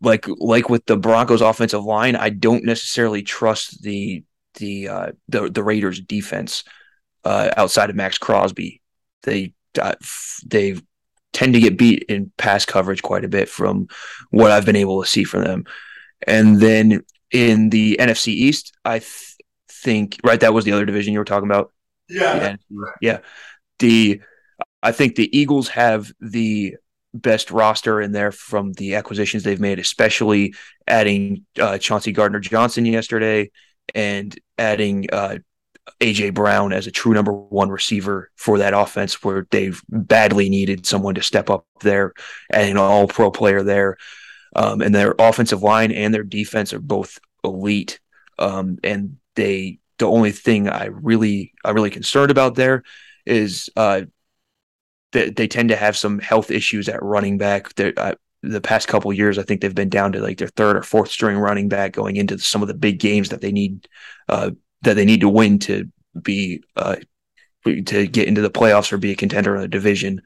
like 0.00 0.26
like 0.38 0.68
with 0.68 0.84
the 0.86 0.96
Broncos 0.96 1.40
offensive 1.40 1.84
line, 1.84 2.14
I 2.16 2.30
don't 2.30 2.64
necessarily 2.64 3.22
trust 3.22 3.82
the 3.82 4.22
the 4.54 4.88
uh, 4.88 5.12
the 5.28 5.50
the 5.50 5.62
Raiders 5.62 6.00
defense 6.00 6.64
uh, 7.24 7.50
outside 7.56 7.90
of 7.90 7.96
Maxx 7.96 8.18
Crosby. 8.18 8.82
They 9.22 9.54
uh, 9.80 9.94
they 10.46 10.76
tend 11.32 11.54
to 11.54 11.60
get 11.60 11.78
beat 11.78 12.04
in 12.08 12.32
pass 12.36 12.64
coverage 12.64 13.02
quite 13.02 13.24
a 13.24 13.28
bit 13.28 13.48
from 13.48 13.88
what 14.30 14.50
I've 14.50 14.66
been 14.66 14.76
able 14.76 15.02
to 15.02 15.08
see 15.08 15.24
from 15.24 15.44
them. 15.44 15.64
And 16.26 16.60
then 16.60 17.04
in 17.30 17.70
the 17.70 17.96
NFC 18.00 18.28
East, 18.28 18.76
I 18.84 19.00
th- 19.00 19.36
think 19.70 20.18
right 20.24 20.40
that 20.40 20.54
was 20.54 20.64
the 20.64 20.72
other 20.72 20.86
division 20.86 21.12
you 21.12 21.18
were 21.18 21.24
talking 21.24 21.48
about. 21.48 21.72
Yeah, 22.08 22.56
yeah. 23.00 23.18
The 23.78 24.20
I 24.82 24.92
think 24.92 25.14
the 25.14 25.36
Eagles 25.36 25.68
have 25.68 26.10
the 26.20 26.76
best 27.14 27.50
roster 27.50 28.00
in 28.00 28.12
there 28.12 28.32
from 28.32 28.72
the 28.74 28.94
acquisitions 28.94 29.42
they've 29.42 29.60
made, 29.60 29.78
especially 29.78 30.54
adding 30.86 31.44
uh, 31.60 31.78
Chauncey 31.78 32.12
Gardner 32.12 32.40
Johnson 32.40 32.86
yesterday 32.86 33.50
and 33.94 34.38
adding 34.58 35.06
uh, 35.12 35.38
AJ 36.00 36.34
Brown 36.34 36.72
as 36.72 36.86
a 36.86 36.90
true 36.90 37.12
number 37.12 37.32
one 37.32 37.70
receiver 37.70 38.30
for 38.36 38.58
that 38.58 38.74
offense, 38.74 39.22
where 39.22 39.46
they've 39.50 39.82
badly 39.88 40.48
needed 40.48 40.86
someone 40.86 41.14
to 41.14 41.22
step 41.22 41.50
up 41.50 41.66
there 41.80 42.12
and 42.50 42.70
an 42.70 42.76
All 42.76 43.06
Pro 43.06 43.30
player 43.30 43.62
there. 43.62 43.96
Um, 44.56 44.80
and 44.80 44.94
their 44.94 45.14
offensive 45.18 45.62
line 45.62 45.92
and 45.92 46.12
their 46.12 46.24
defense 46.24 46.72
are 46.72 46.80
both 46.80 47.18
elite. 47.44 48.00
Um, 48.38 48.78
and 48.82 49.18
they, 49.34 49.78
the 49.98 50.06
only 50.06 50.32
thing 50.32 50.68
I 50.68 50.86
really, 50.86 51.52
I'm 51.64 51.74
really 51.74 51.90
concerned 51.90 52.30
about 52.30 52.54
there 52.54 52.82
is 53.26 53.68
uh, 53.76 54.02
that 55.12 55.36
they 55.36 55.48
tend 55.48 55.68
to 55.68 55.76
have 55.76 55.96
some 55.96 56.18
health 56.18 56.50
issues 56.50 56.88
at 56.88 57.02
running 57.02 57.38
back. 57.38 57.72
Uh, 57.78 58.14
the 58.42 58.60
past 58.60 58.88
couple 58.88 59.12
years, 59.12 59.38
I 59.38 59.42
think 59.42 59.60
they've 59.60 59.74
been 59.74 59.88
down 59.88 60.12
to 60.12 60.20
like 60.20 60.38
their 60.38 60.48
third 60.48 60.76
or 60.76 60.82
fourth 60.82 61.10
string 61.10 61.38
running 61.38 61.68
back 61.68 61.92
going 61.92 62.16
into 62.16 62.38
some 62.38 62.62
of 62.62 62.68
the 62.68 62.74
big 62.74 63.00
games 63.00 63.30
that 63.30 63.40
they 63.40 63.52
need 63.52 63.88
uh, 64.28 64.50
that 64.82 64.94
they 64.94 65.04
need 65.04 65.20
to 65.20 65.28
win 65.28 65.58
to 65.60 65.90
be 66.20 66.62
uh, 66.76 66.96
to 67.64 68.06
get 68.06 68.28
into 68.28 68.40
the 68.40 68.50
playoffs 68.50 68.92
or 68.92 68.98
be 68.98 69.12
a 69.12 69.16
contender 69.16 69.54
in 69.56 69.62
the 69.62 69.68
division. 69.68 70.22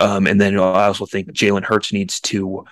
Um, 0.00 0.26
and 0.26 0.40
then 0.40 0.58
I 0.58 0.84
also 0.86 1.06
think 1.06 1.28
Jalen 1.32 1.64
Hurts 1.64 1.92
needs 1.92 2.20
to. 2.20 2.64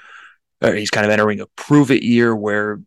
he's 0.62 0.90
kind 0.90 1.04
of 1.04 1.12
entering 1.12 1.40
a 1.40 1.46
prove 1.46 1.90
it 1.90 2.02
year 2.02 2.34
where 2.34 2.80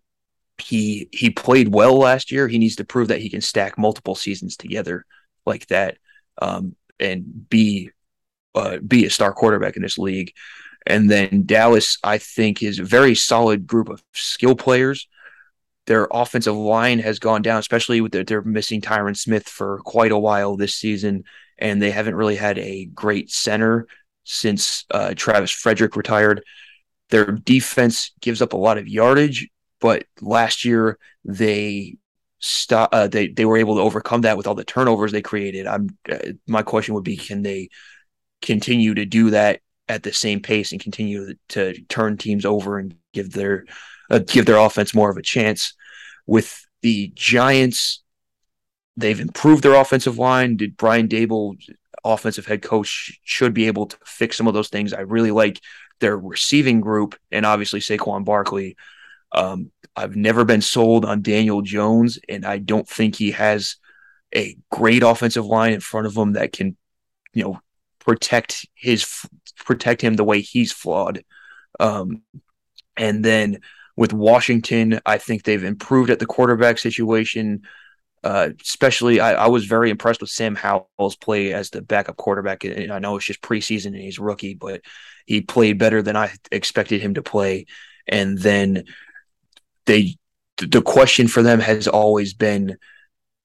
he 0.58 1.10
he 1.12 1.30
played 1.30 1.74
well 1.74 1.98
last 1.98 2.32
year. 2.32 2.48
He 2.48 2.58
needs 2.58 2.76
to 2.78 2.86
prove 2.86 3.10
that 3.10 3.22
he 3.22 3.30
can 3.30 3.42
stack 3.42 3.78
multiple 3.78 4.16
seasons 4.16 4.58
together 4.58 5.06
like 5.46 5.68
that 5.68 5.98
um, 6.42 6.76
and 7.00 7.50
be 7.50 7.92
uh, 8.56 8.78
be 8.78 9.06
a 9.06 9.10
star 9.10 9.34
quarterback 9.34 9.76
in 9.76 9.82
this 9.82 9.98
league. 9.98 10.34
And 10.86 11.10
then 11.10 11.44
Dallas, 11.46 11.98
I 12.04 12.18
think, 12.18 12.62
is 12.62 12.80
a 12.80 12.84
very 12.84 13.16
solid 13.16 13.66
group 13.66 13.90
of 13.90 14.04
skill 14.14 14.56
players. 14.56 15.08
Their 15.86 16.08
offensive 16.12 16.56
line 16.56 17.00
has 17.00 17.20
gone 17.20 17.42
down, 17.42 17.60
especially 17.60 18.02
with 18.02 18.12
their, 18.12 18.24
they're 18.24 18.42
missing 18.42 18.82
Tyron 18.82 19.18
Smith 19.18 19.48
for 19.48 19.80
quite 19.80 20.12
a 20.12 20.18
while 20.18 20.56
this 20.56 20.76
season, 20.76 21.24
and 21.58 21.82
they 21.82 21.92
haven't 21.92 22.16
really 22.16 22.38
had 22.38 22.58
a 22.58 22.86
great 22.86 23.30
center 23.30 23.88
since 24.24 24.86
uh, 24.92 25.14
Travis 25.16 25.52
Frederick 25.52 25.96
retired. 25.96 26.44
Their 27.10 27.32
defense 27.32 28.12
gives 28.22 28.42
up 28.42 28.54
a 28.54 28.58
lot 28.58 28.78
of 28.78 28.88
yardage, 28.88 29.50
but 29.82 30.06
last 30.22 30.64
year 30.64 30.98
they 31.26 31.98
stop. 32.40 32.90
Uh, 32.94 33.08
they 33.08 33.28
they 33.28 33.46
were 33.46 33.58
able 33.58 33.76
to 33.76 33.82
overcome 33.82 34.22
that 34.22 34.38
with 34.38 34.48
all 34.48 34.56
the 34.56 34.64
turnovers 34.64 35.12
they 35.12 35.22
created. 35.22 35.68
I'm 35.68 35.90
uh, 36.12 36.34
my 36.48 36.64
question 36.64 36.94
would 36.96 37.04
be, 37.04 37.18
can 37.18 37.42
they 37.42 37.70
continue 38.42 38.94
to 38.94 39.06
do 39.06 39.30
that 39.32 39.62
at 39.90 40.04
the 40.04 40.14
same 40.14 40.42
pace 40.42 40.72
and 40.72 40.82
continue 40.82 41.34
to 41.50 41.82
turn 41.84 42.18
teams 42.18 42.46
over 42.46 42.80
and 42.80 42.96
give 43.14 43.32
their 43.32 43.66
uh, 44.14 44.20
give 44.20 44.46
their 44.46 44.58
offense 44.58 44.94
more 44.94 45.10
of 45.10 45.18
a 45.18 45.22
chance. 45.22 45.74
with 46.26 46.66
the 46.82 47.12
Giants, 47.16 48.04
they've 48.96 49.20
improved 49.20 49.64
their 49.64 49.76
offensive 49.76 50.18
line. 50.18 50.56
Did 50.56 50.78
Brian 50.78 51.08
Daboll, 51.08 51.58
offensive 52.04 52.46
head 52.46 52.62
coach, 52.62 53.20
should 53.24 53.54
be 53.54 53.68
able 53.68 53.88
to 53.88 53.98
fix 54.06 54.38
some 54.38 54.48
of 54.48 54.54
those 54.54 54.70
things. 54.70 54.94
I 54.94 55.02
really 55.02 55.32
like 55.32 55.60
their 56.00 56.18
receiving 56.18 56.82
group 56.82 57.16
and 57.32 57.46
obviously 57.46 57.80
Saquon 57.80 58.24
Barkley. 58.26 58.78
Um, 59.32 59.72
I've 59.96 60.16
never 60.16 60.46
been 60.46 60.62
sold 60.62 61.06
on 61.06 61.22
Daniel 61.22 61.62
Jones, 61.62 62.20
and 62.30 62.46
I 62.46 62.58
don't 62.58 62.88
think 62.88 63.16
he 63.16 63.32
has 63.32 63.78
a 64.36 64.56
great 64.72 65.04
offensive 65.04 65.46
line 65.46 65.74
in 65.74 65.80
front 65.80 66.08
of 66.08 66.16
him 66.16 66.34
that 66.34 66.52
can, 66.52 66.78
you 67.34 67.44
know, 67.44 67.62
protect 68.00 68.66
his 68.76 69.26
protect 69.58 70.02
him 70.02 70.16
the 70.16 70.24
way 70.24 70.42
he's 70.42 70.72
flawed. 70.72 71.24
Um, 71.80 72.22
and 72.98 73.24
then 73.24 73.60
with 73.96 74.14
Washington, 74.14 75.00
I 75.06 75.18
think 75.18 75.44
they've 75.44 75.64
improved 75.64 76.10
at 76.10 76.20
the 76.20 76.26
quarterback 76.26 76.78
situation. 76.78 77.64
Uh, 78.24 78.50
especially, 78.62 79.20
I, 79.20 79.34
I, 79.34 79.48
was 79.48 79.66
very 79.66 79.90
impressed 79.90 80.22
with 80.22 80.30
Sam 80.30 80.56
Howell's 80.56 81.18
play 81.18 81.52
as 81.52 81.72
the 81.72 81.82
backup 81.82 82.16
quarterback. 82.16 82.64
And 82.64 82.90
I 82.90 83.00
know 83.00 83.18
it's 83.18 83.26
just 83.26 83.42
preseason 83.42 83.88
and 83.88 83.98
he's 83.98 84.18
rookie, 84.18 84.54
but 84.54 84.80
he 85.26 85.42
played 85.42 85.78
better 85.78 86.02
than 86.02 86.16
I 86.16 86.32
expected 86.50 87.02
him 87.02 87.16
to 87.16 87.22
play. 87.22 87.66
And 88.08 88.38
then 88.38 88.86
they, 89.86 90.16
the 90.58 90.82
question 90.82 91.28
for 91.28 91.44
them 91.44 91.60
has 91.60 91.90
always 91.90 92.34
been, 92.34 92.78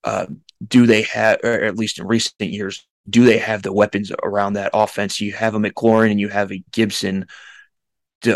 uh, 0.04 0.26
do 0.64 0.86
they 0.86 1.02
have, 1.02 1.40
or 1.42 1.64
at 1.64 1.76
least 1.76 1.98
in 1.98 2.06
recent 2.06 2.34
years, 2.38 2.86
do 3.10 3.24
they 3.24 3.38
have 3.38 3.64
the 3.64 3.72
weapons 3.72 4.12
around 4.22 4.52
that 4.52 4.70
offense? 4.74 5.20
You 5.20 5.32
have 5.32 5.56
a 5.56 5.58
McLaurin 5.58 6.12
and 6.12 6.20
you 6.20 6.28
have 6.28 6.52
a 6.52 6.62
Gibson. 6.70 7.26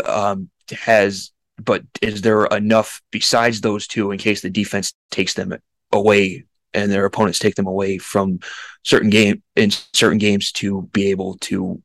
Um, 0.05 0.49
has 0.71 1.31
but 1.57 1.83
is 2.01 2.21
there 2.21 2.45
enough 2.45 3.01
besides 3.11 3.61
those 3.61 3.87
two 3.87 4.11
in 4.11 4.17
case 4.17 4.41
the 4.41 4.49
defense 4.49 4.93
takes 5.11 5.33
them 5.33 5.57
away 5.91 6.45
and 6.73 6.91
their 6.91 7.05
opponents 7.05 7.39
take 7.39 7.55
them 7.55 7.67
away 7.67 7.97
from 7.97 8.39
certain 8.83 9.09
game 9.09 9.43
in 9.55 9.69
certain 9.93 10.17
games 10.17 10.51
to 10.51 10.83
be 10.93 11.11
able 11.11 11.37
to 11.39 11.81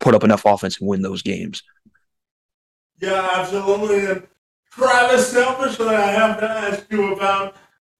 put 0.00 0.14
up 0.14 0.24
enough 0.24 0.44
offense 0.44 0.80
and 0.80 0.88
win 0.88 1.02
those 1.02 1.22
games? 1.22 1.62
Yeah, 3.00 3.28
absolutely. 3.34 4.06
And 4.06 4.26
Travis, 4.70 5.30
selfishly, 5.30 5.94
I 5.94 6.10
have 6.10 6.40
to 6.40 6.48
ask 6.48 6.86
you 6.90 7.14
about 7.14 7.56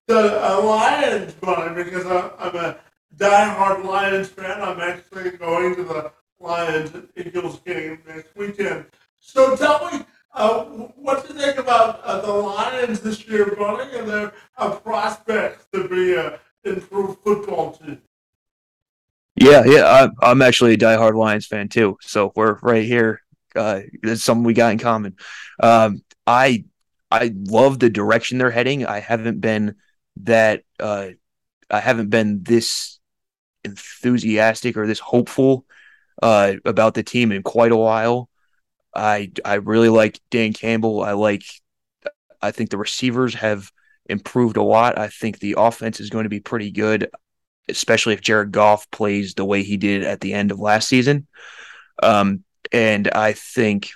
the 0.07 0.45
uh, 0.45 0.63
Lions, 0.63 1.35
Brian, 1.35 1.75
because 1.75 2.05
I'm 2.07 2.57
a 2.57 2.79
diehard 3.17 3.85
Lions 3.85 4.29
fan. 4.29 4.61
I'm 4.63 4.81
actually 4.81 5.31
going 5.33 5.77
to 5.77 5.85
the 5.85 6.13
Lions 6.41 6.93
Eagles 7.17 7.61
game 7.61 7.99
next 8.07 8.35
weekend. 8.37 8.87
So 9.21 9.55
tell 9.57 9.91
me, 9.91 10.05
uh, 10.35 10.65
what 10.65 11.27
do 11.27 11.35
you 11.35 11.41
think 11.41 11.59
about 11.59 12.01
uh, 12.03 12.21
the 12.21 12.33
Lions 12.33 13.01
this 13.01 13.27
year, 13.27 13.55
Bunny, 13.57 13.97
and 13.97 14.09
their 14.09 14.33
uh, 14.57 14.71
prospects 14.77 15.67
to 15.73 15.89
be 15.89 16.15
an 16.15 16.35
improved 16.65 17.21
football 17.21 17.73
team? 17.73 18.01
Yeah, 19.37 19.65
yeah, 19.65 20.09
I, 20.21 20.31
am 20.31 20.43
actually 20.43 20.75
a 20.75 20.79
diehard 20.79 21.15
Lions 21.15 21.47
fan 21.47 21.69
too. 21.69 21.99
So 22.03 22.33
we're 22.37 22.59
right 22.63 22.85
here. 22.85 23.23
Uh, 23.57 23.81
it's 24.03 24.23
something 24.23 24.45
we 24.45 24.55
got 24.55 24.73
in 24.73 24.79
common. 24.79 25.17
Um, 25.63 26.03
I 26.27 26.65
I 27.11 27.33
love 27.35 27.79
the 27.79 27.91
direction 27.91 28.39
they're 28.39 28.51
heading. 28.51 28.87
I 28.87 29.01
haven't 29.01 29.41
been 29.41 29.77
that 30.23 30.63
uh, 30.81 31.09
I 31.71 31.81
haven't 31.81 32.11
been 32.11 32.43
this 32.43 32.99
enthusiastic 33.65 34.77
or 34.77 34.87
this 34.87 34.99
hopeful 34.99 35.67
uh, 36.23 36.55
about 36.65 36.95
the 36.95 37.03
team 37.03 37.33
in 37.33 37.43
quite 37.43 37.73
a 37.73 37.77
while. 37.77 38.29
I 38.95 39.33
I 39.45 39.55
really 39.55 39.89
like 39.89 40.21
Dan 40.31 40.53
Campbell. 40.53 41.03
I 41.03 41.13
like 41.13 41.45
I 42.41 42.51
think 42.51 42.71
the 42.71 42.79
receivers 42.79 43.35
have 43.35 43.71
improved 44.07 44.57
a 44.57 44.63
lot. 44.63 44.99
I 44.99 45.09
think 45.09 45.39
the 45.39 45.55
offense 45.59 46.01
is 46.01 46.11
going 46.11 46.25
to 46.25 46.31
be 46.31 46.41
pretty 46.41 46.71
good, 46.71 47.09
especially 47.69 48.15
if 48.15 48.21
Jared 48.21 48.53
Goff 48.53 48.91
plays 48.91 49.35
the 49.35 49.45
way 49.45 49.63
he 49.63 49.77
did 49.77 50.03
at 50.03 50.21
the 50.21 50.35
end 50.35 50.51
of 50.51 50.59
last 50.59 50.89
season. 50.89 51.27
Um, 52.03 52.45
and 52.73 53.09
I 53.09 53.33
think 53.33 53.91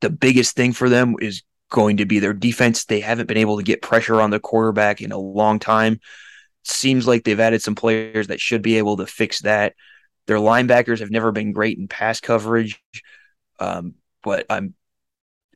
the 0.00 0.10
biggest 0.10 0.56
thing 0.56 0.72
for 0.72 0.88
them 0.88 1.14
is 1.20 1.42
going 1.70 1.98
to 1.98 2.06
be 2.06 2.18
their 2.18 2.32
defense. 2.32 2.84
They 2.84 3.00
haven't 3.00 3.26
been 3.26 3.36
able 3.36 3.58
to 3.58 3.62
get 3.62 3.82
pressure 3.82 4.20
on 4.20 4.30
the 4.30 4.40
quarterback 4.40 5.00
in 5.00 5.12
a 5.12 5.18
long 5.18 5.58
time. 5.58 6.00
Seems 6.64 7.06
like 7.06 7.24
they've 7.24 7.40
added 7.40 7.62
some 7.62 7.74
players 7.74 8.26
that 8.26 8.40
should 8.40 8.62
be 8.62 8.78
able 8.78 8.96
to 8.98 9.06
fix 9.06 9.40
that. 9.42 9.74
Their 10.26 10.38
linebackers 10.38 10.98
have 10.98 11.10
never 11.10 11.32
been 11.32 11.52
great 11.52 11.78
in 11.78 11.88
pass 11.88 12.20
coverage. 12.20 12.82
Um, 13.58 13.94
but 14.22 14.46
I'm 14.50 14.74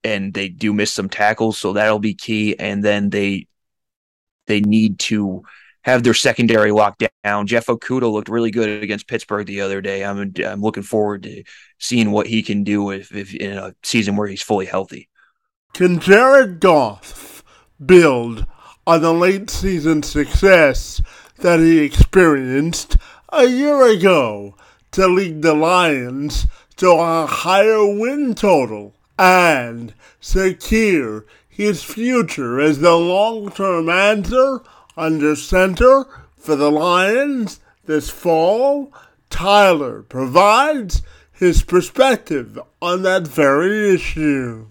and 0.05 0.35
they 0.35 0.49
do 0.49 0.73
miss 0.73 0.93
some 0.93 1.09
tackles, 1.09 1.59
so 1.59 1.73
that'll 1.73 1.99
be 1.99 2.15
key. 2.15 2.59
And 2.59 2.85
then 2.85 3.11
they 3.11 3.47
they 4.47 4.61
need 4.61 4.99
to 5.01 5.43
have 5.83 6.03
their 6.03 6.15
secondary 6.15 6.73
locked 6.73 7.05
down. 7.25 7.47
Jeff 7.47 7.67
Okudah 7.67 8.11
looked 8.11 8.29
really 8.29 8.51
good 8.51 8.83
against 8.83 9.09
Pittsburgh 9.09 9.47
the 9.47 9.61
other 9.61 9.81
day. 9.81 10.05
I'm 10.05 10.33
I'm 10.45 10.61
looking 10.61 10.83
forward 10.83 11.23
to 11.25 11.43
seeing 11.79 12.11
what 12.11 12.27
he 12.27 12.43
can 12.43 12.65
do 12.65 12.91
if, 12.91 13.15
if 13.15 13.35
in 13.35 13.57
a 13.57 13.75
season 13.83 14.17
where 14.17 14.29
he's 14.29 14.43
fully 14.43 14.67
healthy. 14.67 15.09
Can 15.73 15.99
Jared 15.99 16.61
Goff 16.61 17.43
build 17.85 18.47
on 18.87 19.03
the 19.03 19.13
late 19.13 19.51
season 19.51 20.03
success 20.03 21.03
that 21.39 21.59
he 21.59 21.81
experienced 21.81 22.97
a 23.31 23.47
year 23.47 23.85
ago 23.89 24.55
to 24.93 25.09
lead 25.09 25.43
the 25.43 25.55
Lions 25.55 26.47
to 26.77 26.91
a 26.91 27.27
higher 27.27 27.87
win 27.87 28.35
total 28.35 28.95
and 29.19 29.95
secure 30.21 31.25
his 31.49 31.83
future 31.83 32.61
as 32.61 32.81
the 32.81 32.97
long-term 32.97 33.89
answer 33.89 34.61
under 34.97 35.37
center 35.37 36.05
for 36.37 36.57
the 36.57 36.71
Lions 36.71 37.61
this 37.87 38.11
fall. 38.11 38.93
Tyler 39.31 40.03
provides 40.03 41.03
his 41.33 41.63
perspective 41.63 42.59
on 42.81 43.03
that 43.03 43.27
very 43.27 43.95
issue. 43.95 44.67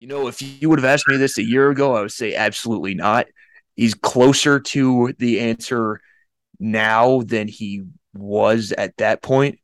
You 0.00 0.08
know, 0.08 0.26
if 0.26 0.42
you 0.42 0.68
would 0.68 0.80
have 0.80 0.84
asked 0.84 1.06
me 1.06 1.16
this 1.16 1.38
a 1.38 1.44
year 1.44 1.70
ago, 1.70 1.94
I 1.94 2.00
would 2.00 2.12
say 2.12 2.34
absolutely 2.34 2.94
not. 2.94 3.26
He's 3.76 3.94
closer 3.94 4.58
to 4.58 5.12
the 5.18 5.40
answer 5.40 6.00
now 6.58 7.22
than 7.22 7.48
he 7.48 7.84
was 8.14 8.72
at 8.72 8.96
that 8.98 9.22
point. 9.22 9.58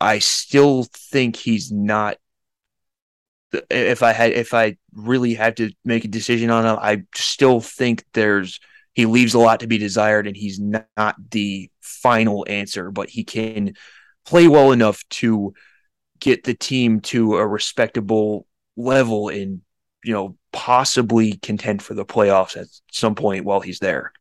I 0.00 0.18
still 0.18 0.84
think 0.84 1.36
he's 1.36 1.72
not. 1.72 2.18
If 3.70 4.02
I 4.02 4.12
had, 4.12 4.32
if 4.32 4.52
I 4.54 4.76
really 4.92 5.34
had 5.34 5.56
to 5.58 5.70
make 5.84 6.04
a 6.04 6.08
decision 6.08 6.50
on 6.50 6.66
him, 6.66 6.76
I 6.80 7.04
still 7.14 7.60
think 7.60 8.04
there's 8.12 8.60
he 8.92 9.06
leaves 9.06 9.34
a 9.34 9.38
lot 9.38 9.60
to 9.60 9.66
be 9.66 9.78
desired, 9.78 10.26
and 10.26 10.36
he's 10.36 10.58
not 10.60 11.14
the 11.30 11.70
final 11.80 12.44
answer. 12.48 12.90
But 12.90 13.08
he 13.08 13.24
can 13.24 13.74
play 14.24 14.48
well 14.48 14.72
enough 14.72 15.02
to 15.10 15.54
get 16.18 16.44
the 16.44 16.54
team 16.54 17.00
to 17.00 17.36
a 17.36 17.46
respectable 17.46 18.46
level 18.76 19.28
and 19.28 19.62
you 20.04 20.12
know 20.12 20.36
possibly 20.52 21.34
contend 21.42 21.82
for 21.82 21.94
the 21.94 22.04
playoffs 22.04 22.56
at 22.56 22.66
some 22.90 23.14
point 23.14 23.44
while 23.44 23.60
he's 23.60 23.78
there. 23.78 24.12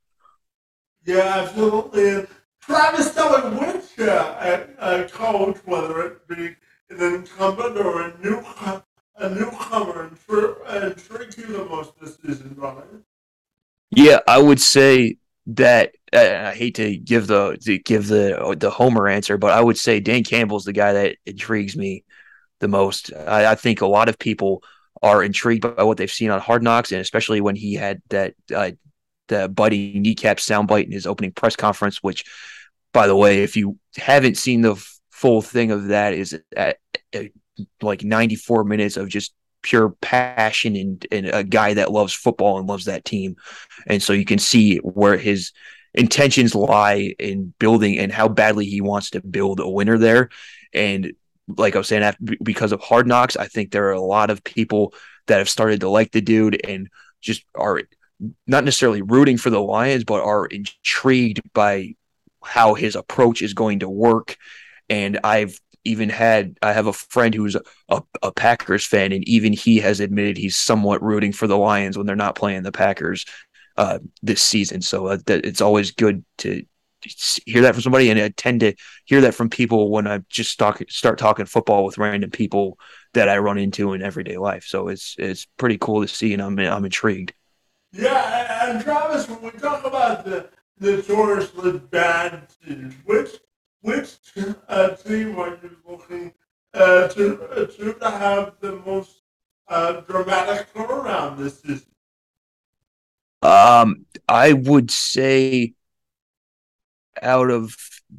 Yeah, 1.06 1.44
absolutely. 1.44 2.28
Travis 2.66 3.14
telling 3.14 3.58
which 3.58 4.00
uh, 4.00 4.66
uh, 4.80 5.08
coach, 5.08 5.58
whether 5.66 6.02
it 6.02 6.28
be 6.28 6.56
an 6.90 7.16
incumbent 7.16 7.78
or 7.78 8.02
a 8.02 8.18
new 8.20 8.44
a 9.18 9.30
newcomer, 9.30 10.12
intrigue 10.84 11.38
you 11.38 11.48
the 11.48 11.66
most 11.70 11.94
this 12.02 12.18
season? 12.26 12.58
Yeah, 13.92 14.20
I 14.28 14.40
would 14.40 14.60
say 14.60 15.18
that 15.48 15.94
uh, 16.12 16.48
I 16.48 16.56
hate 16.56 16.76
to 16.76 16.98
give 16.98 17.28
the 17.28 17.58
to 17.62 17.78
give 17.78 18.08
the 18.08 18.56
the 18.60 18.72
Homer 18.72 19.08
answer, 19.08 19.38
but 19.38 19.52
I 19.52 19.62
would 19.62 19.78
say 19.78 20.00
Dan 20.00 20.24
Campbell's 20.24 20.66
the 20.66 20.74
guy 20.74 20.94
that 20.94 21.18
intrigues 21.26 21.78
me 21.78 22.04
the 22.60 22.68
most. 22.68 23.14
I, 23.14 23.52
I 23.52 23.56
think 23.56 23.82
a 23.82 23.88
lot 23.88 24.10
of 24.10 24.18
people 24.18 24.64
are 25.04 25.24
intrigued 25.24 25.62
by 25.62 25.84
what 25.84 25.98
they've 25.98 26.12
seen 26.12 26.32
on 26.32 26.40
Hard 26.40 26.64
Knocks, 26.64 26.92
and 26.92 27.00
especially 27.00 27.42
when 27.42 27.56
he 27.56 27.76
had 27.76 28.02
that 28.10 28.34
uh, 28.54 28.72
the 29.28 29.48
Buddy 29.50 30.00
kneecap 30.00 30.38
soundbite 30.38 30.86
in 30.86 30.92
his 30.92 31.06
opening 31.06 31.32
press 31.32 31.56
conference, 31.56 32.02
which 32.02 32.24
by 32.96 33.08
the 33.08 33.16
way, 33.16 33.44
if 33.44 33.58
you 33.58 33.78
haven't 33.98 34.38
seen 34.38 34.62
the 34.62 34.72
f- 34.72 35.00
full 35.12 35.42
thing 35.42 35.70
of 35.70 35.88
that, 35.88 36.14
is 36.14 36.40
at, 36.56 36.78
at, 37.12 37.26
like 37.82 38.06
94 38.06 38.64
minutes 38.64 38.96
of 38.96 39.10
just 39.10 39.34
pure 39.62 39.90
passion 40.00 40.78
and, 40.78 41.06
and 41.12 41.26
a 41.28 41.44
guy 41.44 41.74
that 41.74 41.92
loves 41.92 42.14
football 42.14 42.58
and 42.58 42.70
loves 42.70 42.86
that 42.86 43.04
team. 43.04 43.36
And 43.86 44.02
so 44.02 44.14
you 44.14 44.24
can 44.24 44.40
see 44.40 44.78
where 44.78 45.18
his 45.18 45.52
intentions 45.94 46.56
lie 46.56 47.14
in 47.20 47.54
building 47.60 48.00
and 48.00 48.14
how 48.14 48.30
badly 48.30 48.66
he 48.66 48.80
wants 48.80 49.10
to 49.10 49.22
build 49.22 49.60
a 49.60 49.68
winner 49.68 49.98
there. 49.98 50.30
And 50.74 51.12
like 51.50 51.76
I 51.76 51.80
was 51.80 51.90
saying, 51.90 52.04
after, 52.04 52.24
because 52.42 52.72
of 52.72 52.80
hard 52.80 53.08
knocks, 53.08 53.36
I 53.36 53.48
think 53.48 53.72
there 53.72 53.90
are 53.90 53.92
a 53.92 54.00
lot 54.00 54.30
of 54.30 54.42
people 54.42 54.94
that 55.28 55.40
have 55.40 55.50
started 55.50 55.82
to 55.82 55.90
like 55.90 56.14
the 56.14 56.22
dude 56.22 56.62
and 56.66 56.88
just 57.20 57.44
are 57.56 57.82
not 58.48 58.64
necessarily 58.64 59.02
rooting 59.02 59.38
for 59.38 59.50
the 59.50 59.62
Lions, 59.62 60.06
but 60.06 60.24
are 60.24 60.46
intrigued 60.46 61.42
by 61.52 61.96
how 62.46 62.74
his 62.74 62.96
approach 62.96 63.42
is 63.42 63.54
going 63.54 63.80
to 63.80 63.90
work. 63.90 64.38
And 64.90 65.20
I've 65.24 65.60
even 65.84 66.10
had 66.10 66.58
I 66.62 66.74
have 66.74 66.88
a 66.88 66.94
friend 66.94 67.34
who's 67.34 67.56
a, 67.90 68.02
a, 68.22 68.32
Packers 68.32 68.86
fan, 68.86 69.12
and 69.12 69.28
even 69.28 69.54
he 69.54 69.78
has 69.78 70.00
admitted 70.00 70.38
he's 70.38 70.56
somewhat 70.56 71.02
rooting 71.02 71.32
for 71.32 71.48
the 71.48 71.58
Lions 71.58 71.98
when 71.98 72.08
they're 72.08 72.16
not 72.16 72.36
playing 72.36 72.64
the 72.64 72.72
Packers 72.72 73.26
uh, 73.78 74.00
this 74.22 74.42
season. 74.42 74.82
So 74.82 75.08
uh, 75.08 75.18
that 75.28 75.46
it's 75.46 75.62
always 75.62 75.92
good 75.92 76.26
to 76.40 76.66
hear 77.46 77.62
that 77.62 77.76
from 77.76 77.84
somebody, 77.84 78.10
and 78.10 78.20
I 78.20 78.30
tend 78.30 78.62
to 78.62 78.74
hear 79.06 79.22
that 79.22 79.36
from 79.36 79.50
people 79.50 79.92
when 79.92 80.08
I 80.08 80.20
just 80.30 80.58
talk, 80.58 80.82
start 80.90 81.20
talking 81.20 81.46
football 81.46 81.86
with 81.86 81.98
random 81.98 82.32
people 82.32 82.80
that 83.14 83.30
I 83.30 83.38
run 83.38 83.60
into 83.60 83.94
in 83.94 84.02
everyday 84.02 84.38
life. 84.38 84.66
So 84.66 84.88
it's 84.88 85.16
it's 85.18 85.46
pretty 85.58 85.78
cool 85.78 86.02
to 86.02 86.08
see, 86.08 86.34
and 86.34 86.42
I'm 86.42 86.58
I'm 86.60 86.86
intrigued. 86.86 87.34
Yeah, 87.92 88.70
and 88.70 88.84
Travis, 88.84 89.30
when 89.30 89.42
we 89.42 89.52
talk 89.52 89.86
about 89.86 90.26
the 90.26 90.50
notoriously 90.80 91.80
bad 91.80 92.48
teams, 92.64 92.96
which 93.06 93.30
which 93.82 94.18
uh, 94.68 94.90
team 94.90 95.38
are 95.40 95.60
you 95.62 95.78
looking 95.88 96.34
uh, 96.74 97.08
to 97.10 97.44
uh, 97.44 97.66
to 97.66 97.96
have 98.02 98.54
the 98.60 98.76
most 98.86 99.22
uh, 99.68 100.02
dramatic 100.02 100.74
turnaround 100.74 101.38
this 101.38 101.62
season? 101.62 101.88
Um, 103.42 104.06
I 104.28 104.54
would 104.54 104.90
say 104.90 105.76
out 107.22 107.52
of 107.52 107.76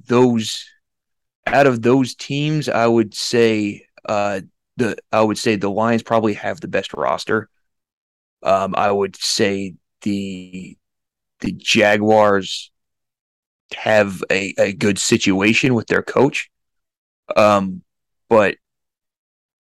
those 0.06 0.64
out 1.46 1.66
of 1.66 1.82
those 1.82 2.14
teams, 2.14 2.68
I 2.68 2.86
would 2.86 3.14
say 3.14 3.86
uh 4.08 4.40
the 4.76 4.96
I 5.12 5.22
would 5.22 5.38
say 5.38 5.56
the 5.56 5.70
Lions 5.70 6.02
probably 6.02 6.34
have 6.34 6.60
the 6.60 6.68
best 6.68 6.92
roster. 6.94 7.48
Um, 8.42 8.74
I 8.76 8.92
would 8.92 9.16
say 9.16 9.74
the 10.02 10.76
the 11.40 11.52
Jaguars 11.52 12.70
have 13.74 14.22
a, 14.30 14.54
a 14.58 14.72
good 14.72 14.98
situation 14.98 15.74
with 15.74 15.86
their 15.86 16.02
coach. 16.02 16.50
Um, 17.36 17.82
but 18.28 18.56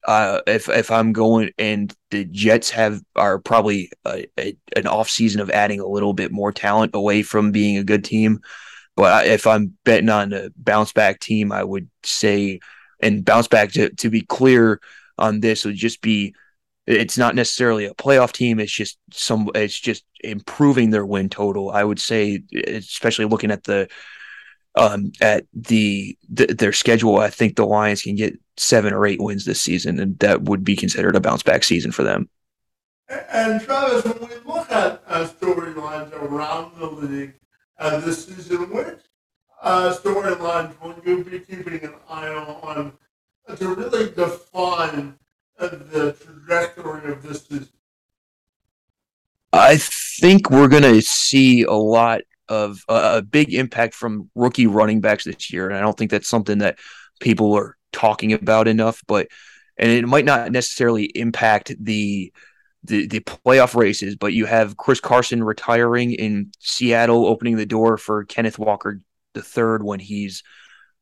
uh, 0.06 0.40
if 0.46 0.68
if 0.68 0.90
I'm 0.90 1.12
going 1.12 1.50
and 1.58 1.92
the 2.10 2.24
Jets 2.24 2.70
have 2.70 3.02
are 3.16 3.38
probably 3.40 3.90
a, 4.04 4.26
a, 4.38 4.56
an 4.76 4.86
off 4.86 5.10
season 5.10 5.40
of 5.40 5.50
adding 5.50 5.80
a 5.80 5.86
little 5.86 6.12
bit 6.12 6.30
more 6.30 6.52
talent 6.52 6.94
away 6.94 7.22
from 7.22 7.50
being 7.50 7.76
a 7.76 7.84
good 7.84 8.04
team. 8.04 8.40
But 8.94 9.26
if 9.26 9.46
I'm 9.46 9.76
betting 9.84 10.08
on 10.08 10.32
a 10.32 10.50
bounce 10.56 10.92
back 10.92 11.18
team, 11.18 11.50
I 11.50 11.64
would 11.64 11.90
say 12.04 12.60
and 13.00 13.24
bounce 13.24 13.48
back 13.48 13.72
to 13.72 13.90
to 13.90 14.10
be 14.10 14.20
clear 14.22 14.80
on 15.18 15.40
this 15.40 15.64
would 15.64 15.74
just 15.74 16.00
be 16.00 16.34
it's 16.86 17.18
not 17.18 17.34
necessarily 17.34 17.84
a 17.84 17.94
playoff 17.94 18.32
team. 18.32 18.60
It's 18.60 18.72
just 18.72 18.98
some. 19.12 19.50
It's 19.54 19.78
just 19.78 20.04
improving 20.22 20.90
their 20.90 21.06
win 21.06 21.28
total. 21.28 21.70
I 21.70 21.84
would 21.84 21.98
say, 21.98 22.42
especially 22.66 23.24
looking 23.24 23.50
at 23.50 23.64
the 23.64 23.88
um, 24.76 25.12
at 25.20 25.46
the, 25.54 26.16
the, 26.28 26.46
their 26.46 26.72
schedule, 26.72 27.18
I 27.18 27.30
think 27.30 27.56
the 27.56 27.66
Lions 27.66 28.02
can 28.02 28.14
get 28.14 28.38
seven 28.56 28.92
or 28.92 29.06
eight 29.06 29.20
wins 29.20 29.44
this 29.44 29.60
season, 29.60 29.98
and 29.98 30.18
that 30.18 30.42
would 30.42 30.64
be 30.64 30.76
considered 30.76 31.16
a 31.16 31.20
bounce 31.20 31.42
back 31.42 31.64
season 31.64 31.92
for 31.92 32.02
them. 32.02 32.28
And 33.08 33.60
Travis, 33.60 34.04
when 34.04 34.28
we 34.28 34.36
look 34.44 34.70
at 34.70 35.02
uh, 35.06 35.26
storylines 35.26 36.12
around 36.12 36.78
the 36.78 36.86
league 36.86 37.34
uh, 37.78 38.00
this 38.00 38.26
season, 38.26 38.70
which 38.70 38.98
uh, 39.62 39.94
storylines 39.94 40.78
will 40.80 40.96
you 41.04 41.24
be 41.24 41.38
keeping 41.40 41.84
an 41.84 41.94
eye 42.10 42.28
on 42.28 42.92
to 43.56 43.74
really 43.74 44.10
define 44.10 45.16
the 45.58 46.16
trajectory 46.20 47.12
of 47.12 47.22
this 47.22 47.46
season? 47.46 47.68
I 49.52 49.76
think 49.78 50.50
we're 50.50 50.68
going 50.68 50.82
to 50.82 51.00
see 51.00 51.62
a 51.62 51.72
lot 51.72 52.22
of 52.48 52.84
uh, 52.88 53.14
a 53.16 53.22
big 53.22 53.54
impact 53.54 53.94
from 53.94 54.30
rookie 54.34 54.66
running 54.66 55.00
backs 55.00 55.24
this 55.24 55.52
year, 55.52 55.68
and 55.68 55.76
I 55.76 55.80
don't 55.80 55.96
think 55.96 56.10
that's 56.10 56.28
something 56.28 56.58
that 56.58 56.78
people 57.20 57.54
are 57.54 57.76
talking 57.92 58.32
about 58.32 58.68
enough. 58.68 59.02
But 59.06 59.28
and 59.78 59.90
it 59.90 60.06
might 60.06 60.24
not 60.24 60.52
necessarily 60.52 61.04
impact 61.04 61.74
the 61.80 62.32
the, 62.84 63.06
the 63.06 63.20
playoff 63.20 63.74
races, 63.74 64.14
but 64.14 64.32
you 64.32 64.46
have 64.46 64.76
Chris 64.76 65.00
Carson 65.00 65.42
retiring 65.42 66.12
in 66.12 66.52
Seattle, 66.60 67.26
opening 67.26 67.56
the 67.56 67.66
door 67.66 67.96
for 67.96 68.24
Kenneth 68.24 68.58
Walker 68.58 69.00
the 69.34 69.42
third 69.42 69.82
when 69.82 69.98
he's 69.98 70.42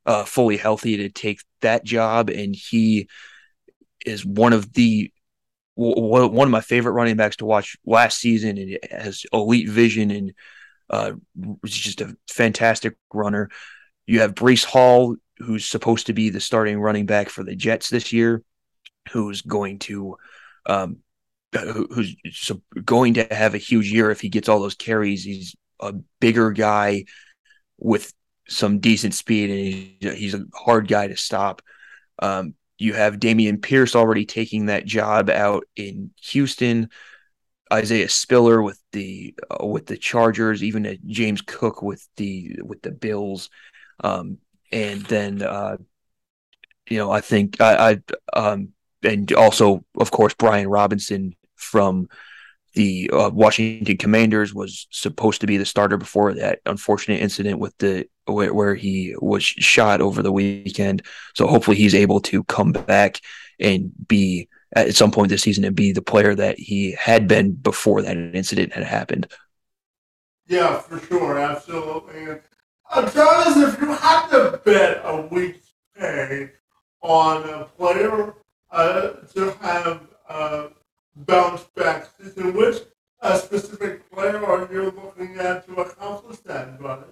uh, 0.07 0.25
fully 0.25 0.57
healthy 0.57 0.97
to 0.99 1.09
take 1.09 1.41
that 1.61 1.85
job, 1.85 2.31
and 2.31 2.55
he 2.55 3.09
is 4.05 4.25
one 4.25 4.53
of 4.53 4.73
the 4.73 5.13
one 5.77 6.47
of 6.47 6.53
my 6.53 6.61
favorite 6.61 6.93
running 6.93 7.17
backs 7.17 7.37
to 7.37 7.45
watch 7.45 7.77
last 7.85 8.19
season, 8.19 8.59
and 8.59 8.79
has 8.91 9.25
elite 9.33 9.69
vision 9.69 10.11
and 10.11 10.33
uh, 10.91 11.13
just 11.65 12.01
a 12.01 12.17
fantastic 12.29 12.97
runner. 13.13 13.51
You 14.07 14.21
have 14.21 14.35
Breece 14.35 14.65
Hall, 14.65 15.17
who's 15.39 15.65
supposed 15.65 16.07
to 16.07 16.13
be 16.13 16.31
the 16.31 16.41
starting 16.41 16.79
running 16.81 17.07
back 17.07 17.29
for 17.29 17.43
the 17.43 17.57
Jets 17.57 17.89
this 17.89 18.13
year, 18.13 18.43
who's 19.11 19.43
going 19.43 19.81
to 19.81 20.17
um, 20.67 20.99
who's 21.53 22.17
going 22.85 23.15
to 23.15 23.27
have 23.31 23.55
a 23.55 23.59
huge 23.59 23.91
year 23.91 24.11
if 24.11 24.21
he 24.21 24.29
gets 24.29 24.49
all 24.49 24.61
those 24.61 24.75
carries. 24.75 25.25
He's 25.25 25.57
a 25.81 25.95
bigger 26.21 26.53
guy 26.53 27.05
with 27.79 28.13
some 28.49 28.79
decent 28.79 29.15
speed, 29.15 29.97
and 30.03 30.15
he's, 30.17 30.35
a 30.35 30.45
hard 30.55 30.89
guy 30.89 31.09
to 31.09 31.17
stop. 31.17 31.63
Um, 32.19 32.55
you 32.79 32.95
have 32.95 33.21
Dameon 33.21 33.63
Pierce 33.63 33.95
already 33.95 34.27
taking 34.27 34.67
that 34.67 34.85
job 34.85 35.31
out 35.31 35.65
in 35.77 36.11
Houston. 36.23 36.91
Isaiah 37.73 38.09
Spiller 38.09 38.63
with 38.63 38.81
the 38.93 39.35
uh, 39.51 39.67
with 39.67 39.87
the 39.87 39.97
Chargers, 39.97 40.63
even 40.63 40.87
a 40.87 40.99
James 41.07 41.41
Cook 41.41 41.83
with 41.83 42.07
the 42.17 42.59
with 42.63 42.83
the 42.83 42.93
Bills, 42.93 43.49
um, 44.03 44.39
and 44.71 45.03
then 45.03 45.43
uh, 45.43 45.77
you 46.89 46.99
know 46.99 47.11
I 47.11 47.21
think 47.21 47.61
I, 47.61 47.93
I 48.35 48.39
um, 48.39 48.73
and 49.03 49.33
also 49.33 49.85
of 49.99 50.11
course 50.11 50.35
Brian 50.35 50.69
Robinson 50.69 51.35
from 51.57 52.09
the 52.75 53.11
uh, 53.13 53.31
Washington 53.33 53.97
Commanders 53.97 54.55
was 54.55 54.87
supposed 54.91 55.41
to 55.41 55.47
be 55.47 55.57
the 55.57 55.65
starter 55.65 55.97
before 55.97 56.35
that 56.35 56.61
unfortunate 56.67 57.21
incident 57.21 57.59
with 57.59 57.77
the 57.79 58.07
where, 58.27 58.53
where 58.53 58.75
he 58.75 59.15
was 59.21 59.45
shot 59.45 60.01
over 60.01 60.23
the 60.23 60.33
weekend. 60.33 61.03
So 61.35 61.47
hopefully 61.47 61.77
he's 61.77 61.95
able 61.95 62.21
to 62.23 62.45
come 62.45 62.73
back 62.73 63.21
and 63.61 63.93
be 64.09 64.49
at 64.75 64.95
some 64.95 65.11
point 65.11 65.29
this 65.29 65.43
season 65.43 65.65
and 65.65 65.77
be 65.77 65.93
the 65.93 66.03
player 66.03 66.35
that 66.35 66.59
he 66.59 66.93
had 66.93 67.29
been 67.29 67.53
before 67.53 68.03
that 68.03 68.17
incident 68.17 68.73
had 68.73 68.85
happened. 68.85 69.29
Yeah, 70.47 70.79
for 70.79 70.99
sure, 70.99 71.39
absolutely. 71.39 72.41
And 72.95 73.13
Travis, 73.13 73.57
if 73.57 73.81
you 73.81 73.93
had 73.93 74.29
to 74.29 74.61
bet 74.65 75.01
a 75.05 75.23
week's 75.31 75.73
pay 75.97 76.51
on 77.01 77.49
a 77.49 77.65
player 77.65 78.35
uh, 78.71 79.09
to 79.35 79.51
have 79.61 80.01
uh, 80.29 80.69
bounce 81.17 81.65
back 81.75 82.09
season. 82.19 82.55
Which 82.55 82.83
a 83.21 83.39
specific 83.39 84.11
player 84.11 84.45
are 84.45 84.69
you 84.73 84.85
looking 84.85 85.37
at 85.39 85.67
to 85.67 85.75
accomplish 85.75 86.39
that, 86.41 86.81
buddy? 86.81 87.05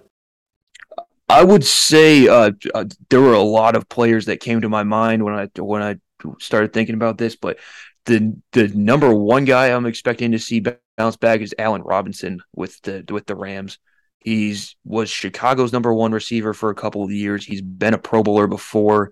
I 1.29 1.43
would 1.43 1.63
say 1.63 2.27
uh, 2.27 2.51
uh, 2.75 2.85
there 3.09 3.21
were 3.21 3.33
a 3.33 3.41
lot 3.41 3.75
of 3.75 3.89
players 3.89 4.25
that 4.25 4.39
came 4.39 4.61
to 4.61 4.69
my 4.69 4.83
mind 4.83 5.23
when 5.23 5.33
I 5.33 5.49
when 5.59 5.81
I 5.81 5.95
started 6.39 6.73
thinking 6.73 6.95
about 6.95 7.17
this, 7.17 7.35
but 7.35 7.57
the 8.05 8.35
the 8.51 8.67
number 8.69 9.13
one 9.13 9.45
guy 9.45 9.67
I'm 9.67 9.85
expecting 9.85 10.31
to 10.33 10.39
see 10.39 10.63
bounce 10.97 11.17
back 11.17 11.41
is 11.41 11.55
Allen 11.57 11.81
Robinson 11.81 12.41
with 12.55 12.79
the 12.81 13.03
with 13.09 13.25
the 13.25 13.35
Rams. 13.35 13.79
He's 14.19 14.75
was 14.85 15.09
Chicago's 15.09 15.73
number 15.73 15.93
one 15.93 16.11
receiver 16.11 16.53
for 16.53 16.69
a 16.69 16.75
couple 16.75 17.03
of 17.03 17.11
years. 17.11 17.45
He's 17.45 17.61
been 17.61 17.93
a 17.93 17.97
Pro 17.97 18.23
Bowler 18.23 18.47
before, 18.47 19.11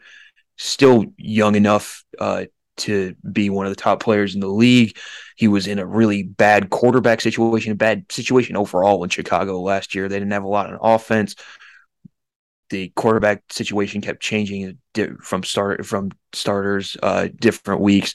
still 0.58 1.06
young 1.18 1.56
enough 1.56 2.06
uh, 2.20 2.46
to 2.82 3.16
be 3.32 3.50
one 3.50 3.66
of 3.66 3.72
the 3.72 3.82
top 3.82 4.02
players 4.02 4.36
in 4.36 4.42
the 4.42 4.48
league. 4.48 4.98
He 5.36 5.48
was 5.48 5.68
in 5.68 5.80
a 5.80 5.86
really 5.86 6.24
bad 6.24 6.70
quarterback 6.70 7.22
situation, 7.22 7.72
a 7.72 7.76
bad 7.76 8.12
situation 8.12 8.56
overall 8.56 9.04
in 9.04 9.10
Chicago 9.10 9.62
last 9.62 9.96
year. 9.96 10.08
They 10.08 10.20
didn't 10.20 10.34
have 10.34 10.44
a 10.44 10.50
lot 10.50 10.72
of 10.72 10.80
offense. 10.82 11.36
The 12.70 12.90
quarterback 12.96 13.44
situation 13.50 14.02
kept 14.02 14.22
changing 14.22 14.78
from 15.22 15.44
start 15.44 15.86
from 15.86 16.12
starters 16.34 16.96
uh, 17.02 17.28
different 17.36 17.82
weeks. 17.82 18.14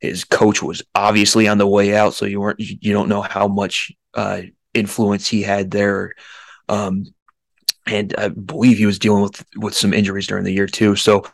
His 0.00 0.24
coach 0.24 0.62
was 0.62 0.82
obviously 0.94 1.48
on 1.48 1.58
the 1.58 1.66
way 1.66 1.96
out, 1.96 2.14
so 2.14 2.26
you 2.26 2.40
weren't 2.40 2.60
you 2.60 2.92
don't 2.92 3.08
know 3.08 3.22
how 3.22 3.48
much 3.48 3.92
uh, 4.14 4.42
influence 4.74 5.26
he 5.26 5.42
had 5.42 5.70
there. 5.70 6.12
Um, 6.68 7.06
and 7.86 8.14
I 8.18 8.28
believe 8.28 8.78
he 8.78 8.86
was 8.86 8.98
dealing 8.98 9.22
with 9.22 9.44
with 9.56 9.74
some 9.74 9.94
injuries 9.94 10.26
during 10.26 10.44
the 10.44 10.52
year 10.52 10.66
too. 10.66 10.96
So 10.96 11.24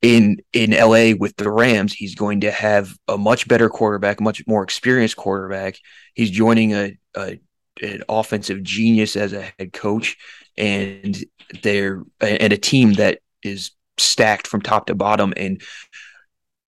in 0.00 0.40
in 0.52 0.70
LA 0.70 1.12
with 1.18 1.36
the 1.36 1.50
Rams, 1.50 1.92
he's 1.92 2.14
going 2.14 2.40
to 2.40 2.50
have 2.50 2.96
a 3.06 3.18
much 3.18 3.46
better 3.46 3.68
quarterback, 3.68 4.20
much 4.20 4.46
more 4.46 4.62
experienced 4.62 5.16
quarterback. 5.16 5.76
He's 6.14 6.30
joining 6.30 6.72
a, 6.74 6.98
a 7.14 7.38
an 7.82 8.02
offensive 8.08 8.62
genius 8.62 9.14
as 9.16 9.32
a 9.32 9.52
head 9.58 9.72
coach, 9.72 10.16
and 10.56 11.22
they're 11.62 12.02
and 12.20 12.52
a 12.52 12.58
team 12.58 12.94
that 12.94 13.20
is 13.42 13.72
stacked 13.98 14.46
from 14.46 14.62
top 14.62 14.86
to 14.86 14.94
bottom. 14.94 15.34
And 15.36 15.60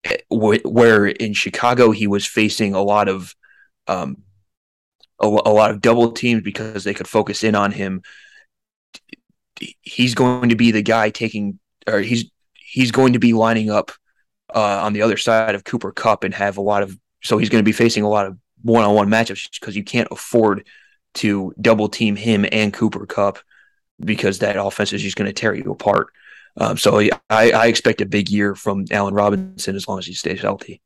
eh, 0.04 0.18
where 0.30 1.06
in 1.06 1.32
Chicago 1.32 1.90
he 1.90 2.06
was 2.06 2.24
facing 2.24 2.74
a 2.74 2.82
lot 2.82 3.08
of 3.08 3.34
um, 3.88 4.18
a, 5.20 5.26
a 5.26 5.52
lot 5.52 5.72
of 5.72 5.80
double 5.80 6.12
teams 6.12 6.42
because 6.42 6.84
they 6.84 6.94
could 6.94 7.08
focus 7.08 7.42
in 7.42 7.56
on 7.56 7.72
him 7.72 8.02
he's 9.82 10.14
going 10.14 10.48
to 10.48 10.56
be 10.56 10.70
the 10.70 10.82
guy 10.82 11.10
taking 11.10 11.58
or 11.86 12.00
he's 12.00 12.30
he's 12.54 12.90
going 12.90 13.12
to 13.12 13.18
be 13.18 13.32
lining 13.32 13.70
up 13.70 13.92
uh, 14.54 14.80
on 14.82 14.92
the 14.92 15.02
other 15.02 15.16
side 15.16 15.54
of 15.54 15.64
Cooper 15.64 15.92
Kupp 15.92 16.24
and 16.24 16.34
have 16.34 16.56
a 16.56 16.62
lot 16.62 16.82
of 16.82 16.98
so 17.22 17.38
he's 17.38 17.48
going 17.48 17.62
to 17.62 17.68
be 17.68 17.72
facing 17.72 18.02
a 18.02 18.08
lot 18.08 18.26
of 18.26 18.38
one-on-one 18.62 19.08
matchups 19.08 19.60
because 19.60 19.76
you 19.76 19.84
can't 19.84 20.08
afford 20.10 20.66
to 21.14 21.54
double 21.60 21.88
team 21.88 22.16
him 22.16 22.44
and 22.52 22.72
Cooper 22.72 23.06
Kupp 23.06 23.38
because 24.00 24.40
that 24.40 24.56
offense 24.56 24.92
is 24.92 25.02
just 25.02 25.16
going 25.16 25.26
to 25.26 25.32
tear 25.32 25.54
you 25.54 25.70
apart. 25.70 26.08
Um, 26.58 26.76
so 26.76 27.00
I, 27.00 27.10
I 27.30 27.66
expect 27.66 28.00
a 28.00 28.06
big 28.06 28.30
year 28.30 28.54
from 28.54 28.84
Allen 28.90 29.14
Robinson 29.14 29.76
as 29.76 29.88
long 29.88 29.98
as 29.98 30.06
he 30.06 30.14
stays 30.14 30.40
healthy. 30.40 30.80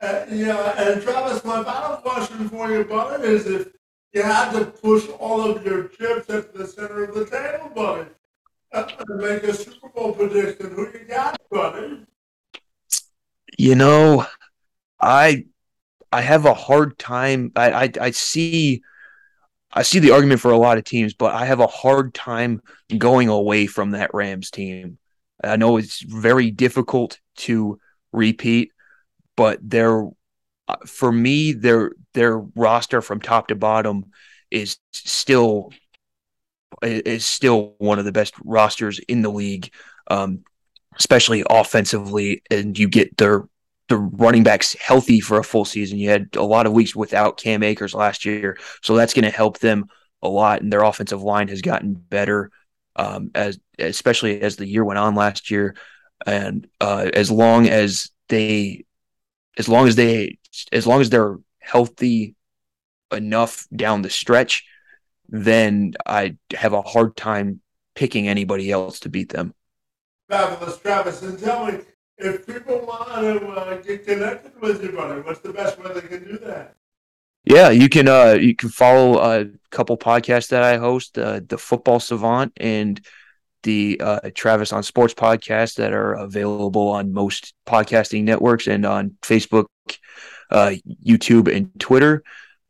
Uh, 0.00 0.24
yeah, 0.30 0.74
and 0.82 1.02
Travis, 1.02 1.44
my 1.44 1.62
final 1.62 1.96
question 1.98 2.48
for 2.48 2.70
you, 2.70 2.84
buddy, 2.84 3.24
is 3.24 3.46
if 3.46 3.68
you 4.12 4.22
had 4.22 4.52
to 4.52 4.66
push 4.66 5.08
all 5.18 5.40
of 5.42 5.64
your 5.64 5.88
chips 5.88 6.28
into 6.28 6.50
the 6.54 6.66
center 6.66 7.04
of 7.04 7.14
the 7.14 7.26
table, 7.26 7.70
buddy, 7.74 8.10
and 8.72 9.20
make 9.20 9.42
a 9.44 9.54
Super 9.54 9.88
Bowl 9.88 10.12
prediction, 10.12 10.70
who 10.74 10.86
you 10.86 11.06
got, 11.08 11.40
buddy? 11.50 12.04
You 13.58 13.74
know, 13.74 14.26
I 15.00 15.46
I 16.10 16.20
have 16.20 16.44
a 16.44 16.54
hard 16.54 16.98
time. 16.98 17.52
I, 17.56 17.84
I, 17.84 17.90
I 18.00 18.10
see 18.10 18.82
I 19.72 19.82
see 19.82 19.98
the 19.98 20.10
argument 20.10 20.40
for 20.40 20.50
a 20.50 20.58
lot 20.58 20.76
of 20.76 20.84
teams, 20.84 21.14
but 21.14 21.34
I 21.34 21.46
have 21.46 21.60
a 21.60 21.66
hard 21.66 22.12
time 22.12 22.60
going 22.98 23.28
away 23.28 23.66
from 23.66 23.92
that 23.92 24.12
Rams 24.12 24.50
team. 24.50 24.98
I 25.42 25.56
know 25.56 25.78
it's 25.78 26.02
very 26.02 26.50
difficult 26.50 27.18
to 27.38 27.80
repeat, 28.12 28.70
but 29.36 29.58
their 29.62 30.04
uh, 30.68 30.76
for 30.86 31.10
me 31.10 31.52
their 31.52 31.92
their 32.14 32.38
roster 32.38 33.00
from 33.00 33.20
top 33.20 33.48
to 33.48 33.54
bottom 33.54 34.06
is 34.50 34.78
still 34.92 35.72
is 36.82 37.26
still 37.26 37.74
one 37.78 37.98
of 37.98 38.04
the 38.04 38.12
best 38.12 38.34
rosters 38.44 38.98
in 38.98 39.22
the 39.22 39.30
league, 39.30 39.72
um, 40.08 40.44
especially 40.98 41.44
offensively. 41.48 42.42
And 42.50 42.78
you 42.78 42.88
get 42.88 43.16
their 43.16 43.44
the 43.88 43.98
running 43.98 44.42
backs 44.42 44.74
healthy 44.74 45.20
for 45.20 45.38
a 45.38 45.44
full 45.44 45.64
season. 45.64 45.98
You 45.98 46.10
had 46.10 46.28
a 46.36 46.42
lot 46.42 46.66
of 46.66 46.72
weeks 46.72 46.96
without 46.96 47.36
Cam 47.36 47.62
Akers 47.62 47.94
last 47.94 48.24
year, 48.24 48.56
so 48.82 48.94
that's 48.94 49.14
going 49.14 49.24
to 49.24 49.30
help 49.30 49.58
them 49.58 49.86
a 50.22 50.28
lot. 50.28 50.62
And 50.62 50.72
their 50.72 50.82
offensive 50.82 51.22
line 51.22 51.48
has 51.48 51.62
gotten 51.62 51.94
better 51.94 52.50
um, 52.96 53.30
as 53.34 53.58
especially 53.78 54.40
as 54.40 54.56
the 54.56 54.66
year 54.66 54.84
went 54.84 54.98
on 54.98 55.14
last 55.14 55.50
year. 55.50 55.74
And 56.26 56.68
uh, 56.80 57.10
as 57.12 57.30
long 57.30 57.68
as 57.68 58.10
they, 58.28 58.84
as 59.58 59.68
long 59.68 59.88
as 59.88 59.96
they, 59.96 60.38
as 60.70 60.86
long 60.86 61.00
as 61.00 61.10
they're 61.10 61.36
healthy 61.62 62.34
enough 63.10 63.66
down 63.74 64.02
the 64.02 64.10
stretch, 64.10 64.64
then 65.28 65.94
I 66.04 66.36
have 66.54 66.72
a 66.72 66.82
hard 66.82 67.16
time 67.16 67.60
picking 67.94 68.28
anybody 68.28 68.70
else 68.70 69.00
to 69.00 69.08
beat 69.08 69.30
them. 69.30 69.54
Fabulous, 70.28 70.78
Travis. 70.78 71.22
And 71.22 71.38
tell 71.38 71.66
me, 71.66 71.78
if 72.18 72.46
people 72.46 72.84
want 72.86 73.08
to 73.08 73.46
uh, 73.48 73.76
get 73.82 74.04
connected 74.06 74.52
with 74.60 74.82
you, 74.82 74.92
buddy, 74.92 75.20
what's 75.20 75.40
the 75.40 75.52
best 75.52 75.78
way 75.78 75.92
they 75.92 76.00
can 76.00 76.24
do 76.24 76.38
that? 76.38 76.74
Yeah, 77.44 77.70
you 77.70 77.88
can 77.88 78.06
uh 78.06 78.36
you 78.40 78.54
can 78.54 78.68
follow 78.68 79.18
a 79.18 79.46
couple 79.70 79.96
podcasts 79.98 80.48
that 80.50 80.62
I 80.62 80.78
host, 80.78 81.18
uh, 81.18 81.40
the 81.44 81.58
Football 81.58 81.98
Savant 81.98 82.52
and 82.56 83.00
the 83.64 84.00
uh, 84.02 84.30
Travis 84.34 84.72
on 84.72 84.82
Sports 84.82 85.14
podcast 85.14 85.76
that 85.76 85.92
are 85.92 86.14
available 86.14 86.88
on 86.88 87.12
most 87.12 87.54
podcasting 87.66 88.24
networks 88.24 88.66
and 88.66 88.84
on 88.84 89.16
Facebook, 89.22 89.66
uh, 90.52 90.74
YouTube, 91.04 91.54
and 91.54 91.68
Twitter. 91.80 92.22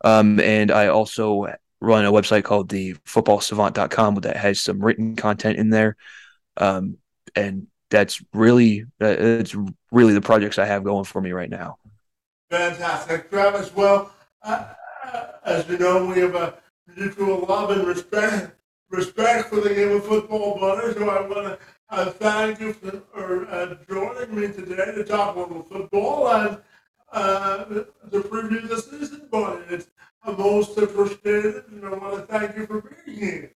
Um, 0.05 0.41
and 0.41 0.71
I 0.71 0.87
also 0.87 1.47
run 1.81 2.05
a 2.05 2.13
website 2.13 2.45
called 2.45 2.69
the 2.69 2.95
footballsavant.com 3.07 4.15
that 4.17 4.37
has 4.37 4.61
some 4.61 4.81
written 4.81 5.17
content 5.17 5.59
in 5.59 5.71
there. 5.71 5.97
Um, 6.57 6.99
and 7.35 7.67
that's 7.91 8.23
really 8.33 8.85
uh, 9.01 9.07
it's 9.19 9.55
really 9.91 10.15
the 10.15 10.21
projects 10.21 10.59
I 10.59 10.65
have 10.65 10.85
going 10.85 11.05
for 11.05 11.21
me 11.21 11.33
right 11.33 11.51
now. 11.51 11.79
Fantastic, 12.51 13.31
Travis. 13.31 13.75
Well, 13.75 14.13
uh, 14.43 14.67
as 15.45 15.69
you 15.69 15.79
know, 15.79 16.07
we 16.07 16.21
have 16.21 16.35
a 16.35 16.55
mutual 16.97 17.45
love 17.47 17.71
and 17.71 17.87
respect 17.87 18.57
respect 18.91 19.49
for 19.49 19.61
the 19.61 19.75
game 19.75 19.93
of 19.93 20.05
football, 20.05 20.59
buddy. 20.59 20.93
So 20.93 21.09
I 21.09 21.21
want 21.23 21.35
to 21.35 21.59
uh, 21.91 22.11
thank 22.13 22.61
you 22.61 22.73
for, 22.73 23.47
uh, 23.49 23.75
joining 23.89 24.35
me 24.35 24.47
today 24.49 24.95
to 24.95 25.05
talk 25.05 25.37
about 25.37 25.69
football 25.69 26.29
and 26.29 26.59
uh, 27.13 27.65
to 27.65 27.87
preview 28.11 28.69
the 28.69 28.81
season, 28.81 29.29
buddy. 29.31 29.63
It's 29.71 29.87
most 30.27 30.79
appreciated, 30.79 31.65
and 31.69 31.85
I 31.85 31.91
want 31.91 32.17
to 32.17 32.39
thank 32.39 32.57
you 32.57 32.67
for 32.67 32.81
being 33.05 33.19
here. 33.19 33.53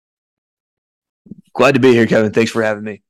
Glad 1.53 1.75
to 1.75 1.79
be 1.79 1.93
here, 1.93 2.05
Kevin. 2.05 2.31
Thanks 2.31 2.51
for 2.51 2.61
having 2.61 2.83
me. 2.83 3.01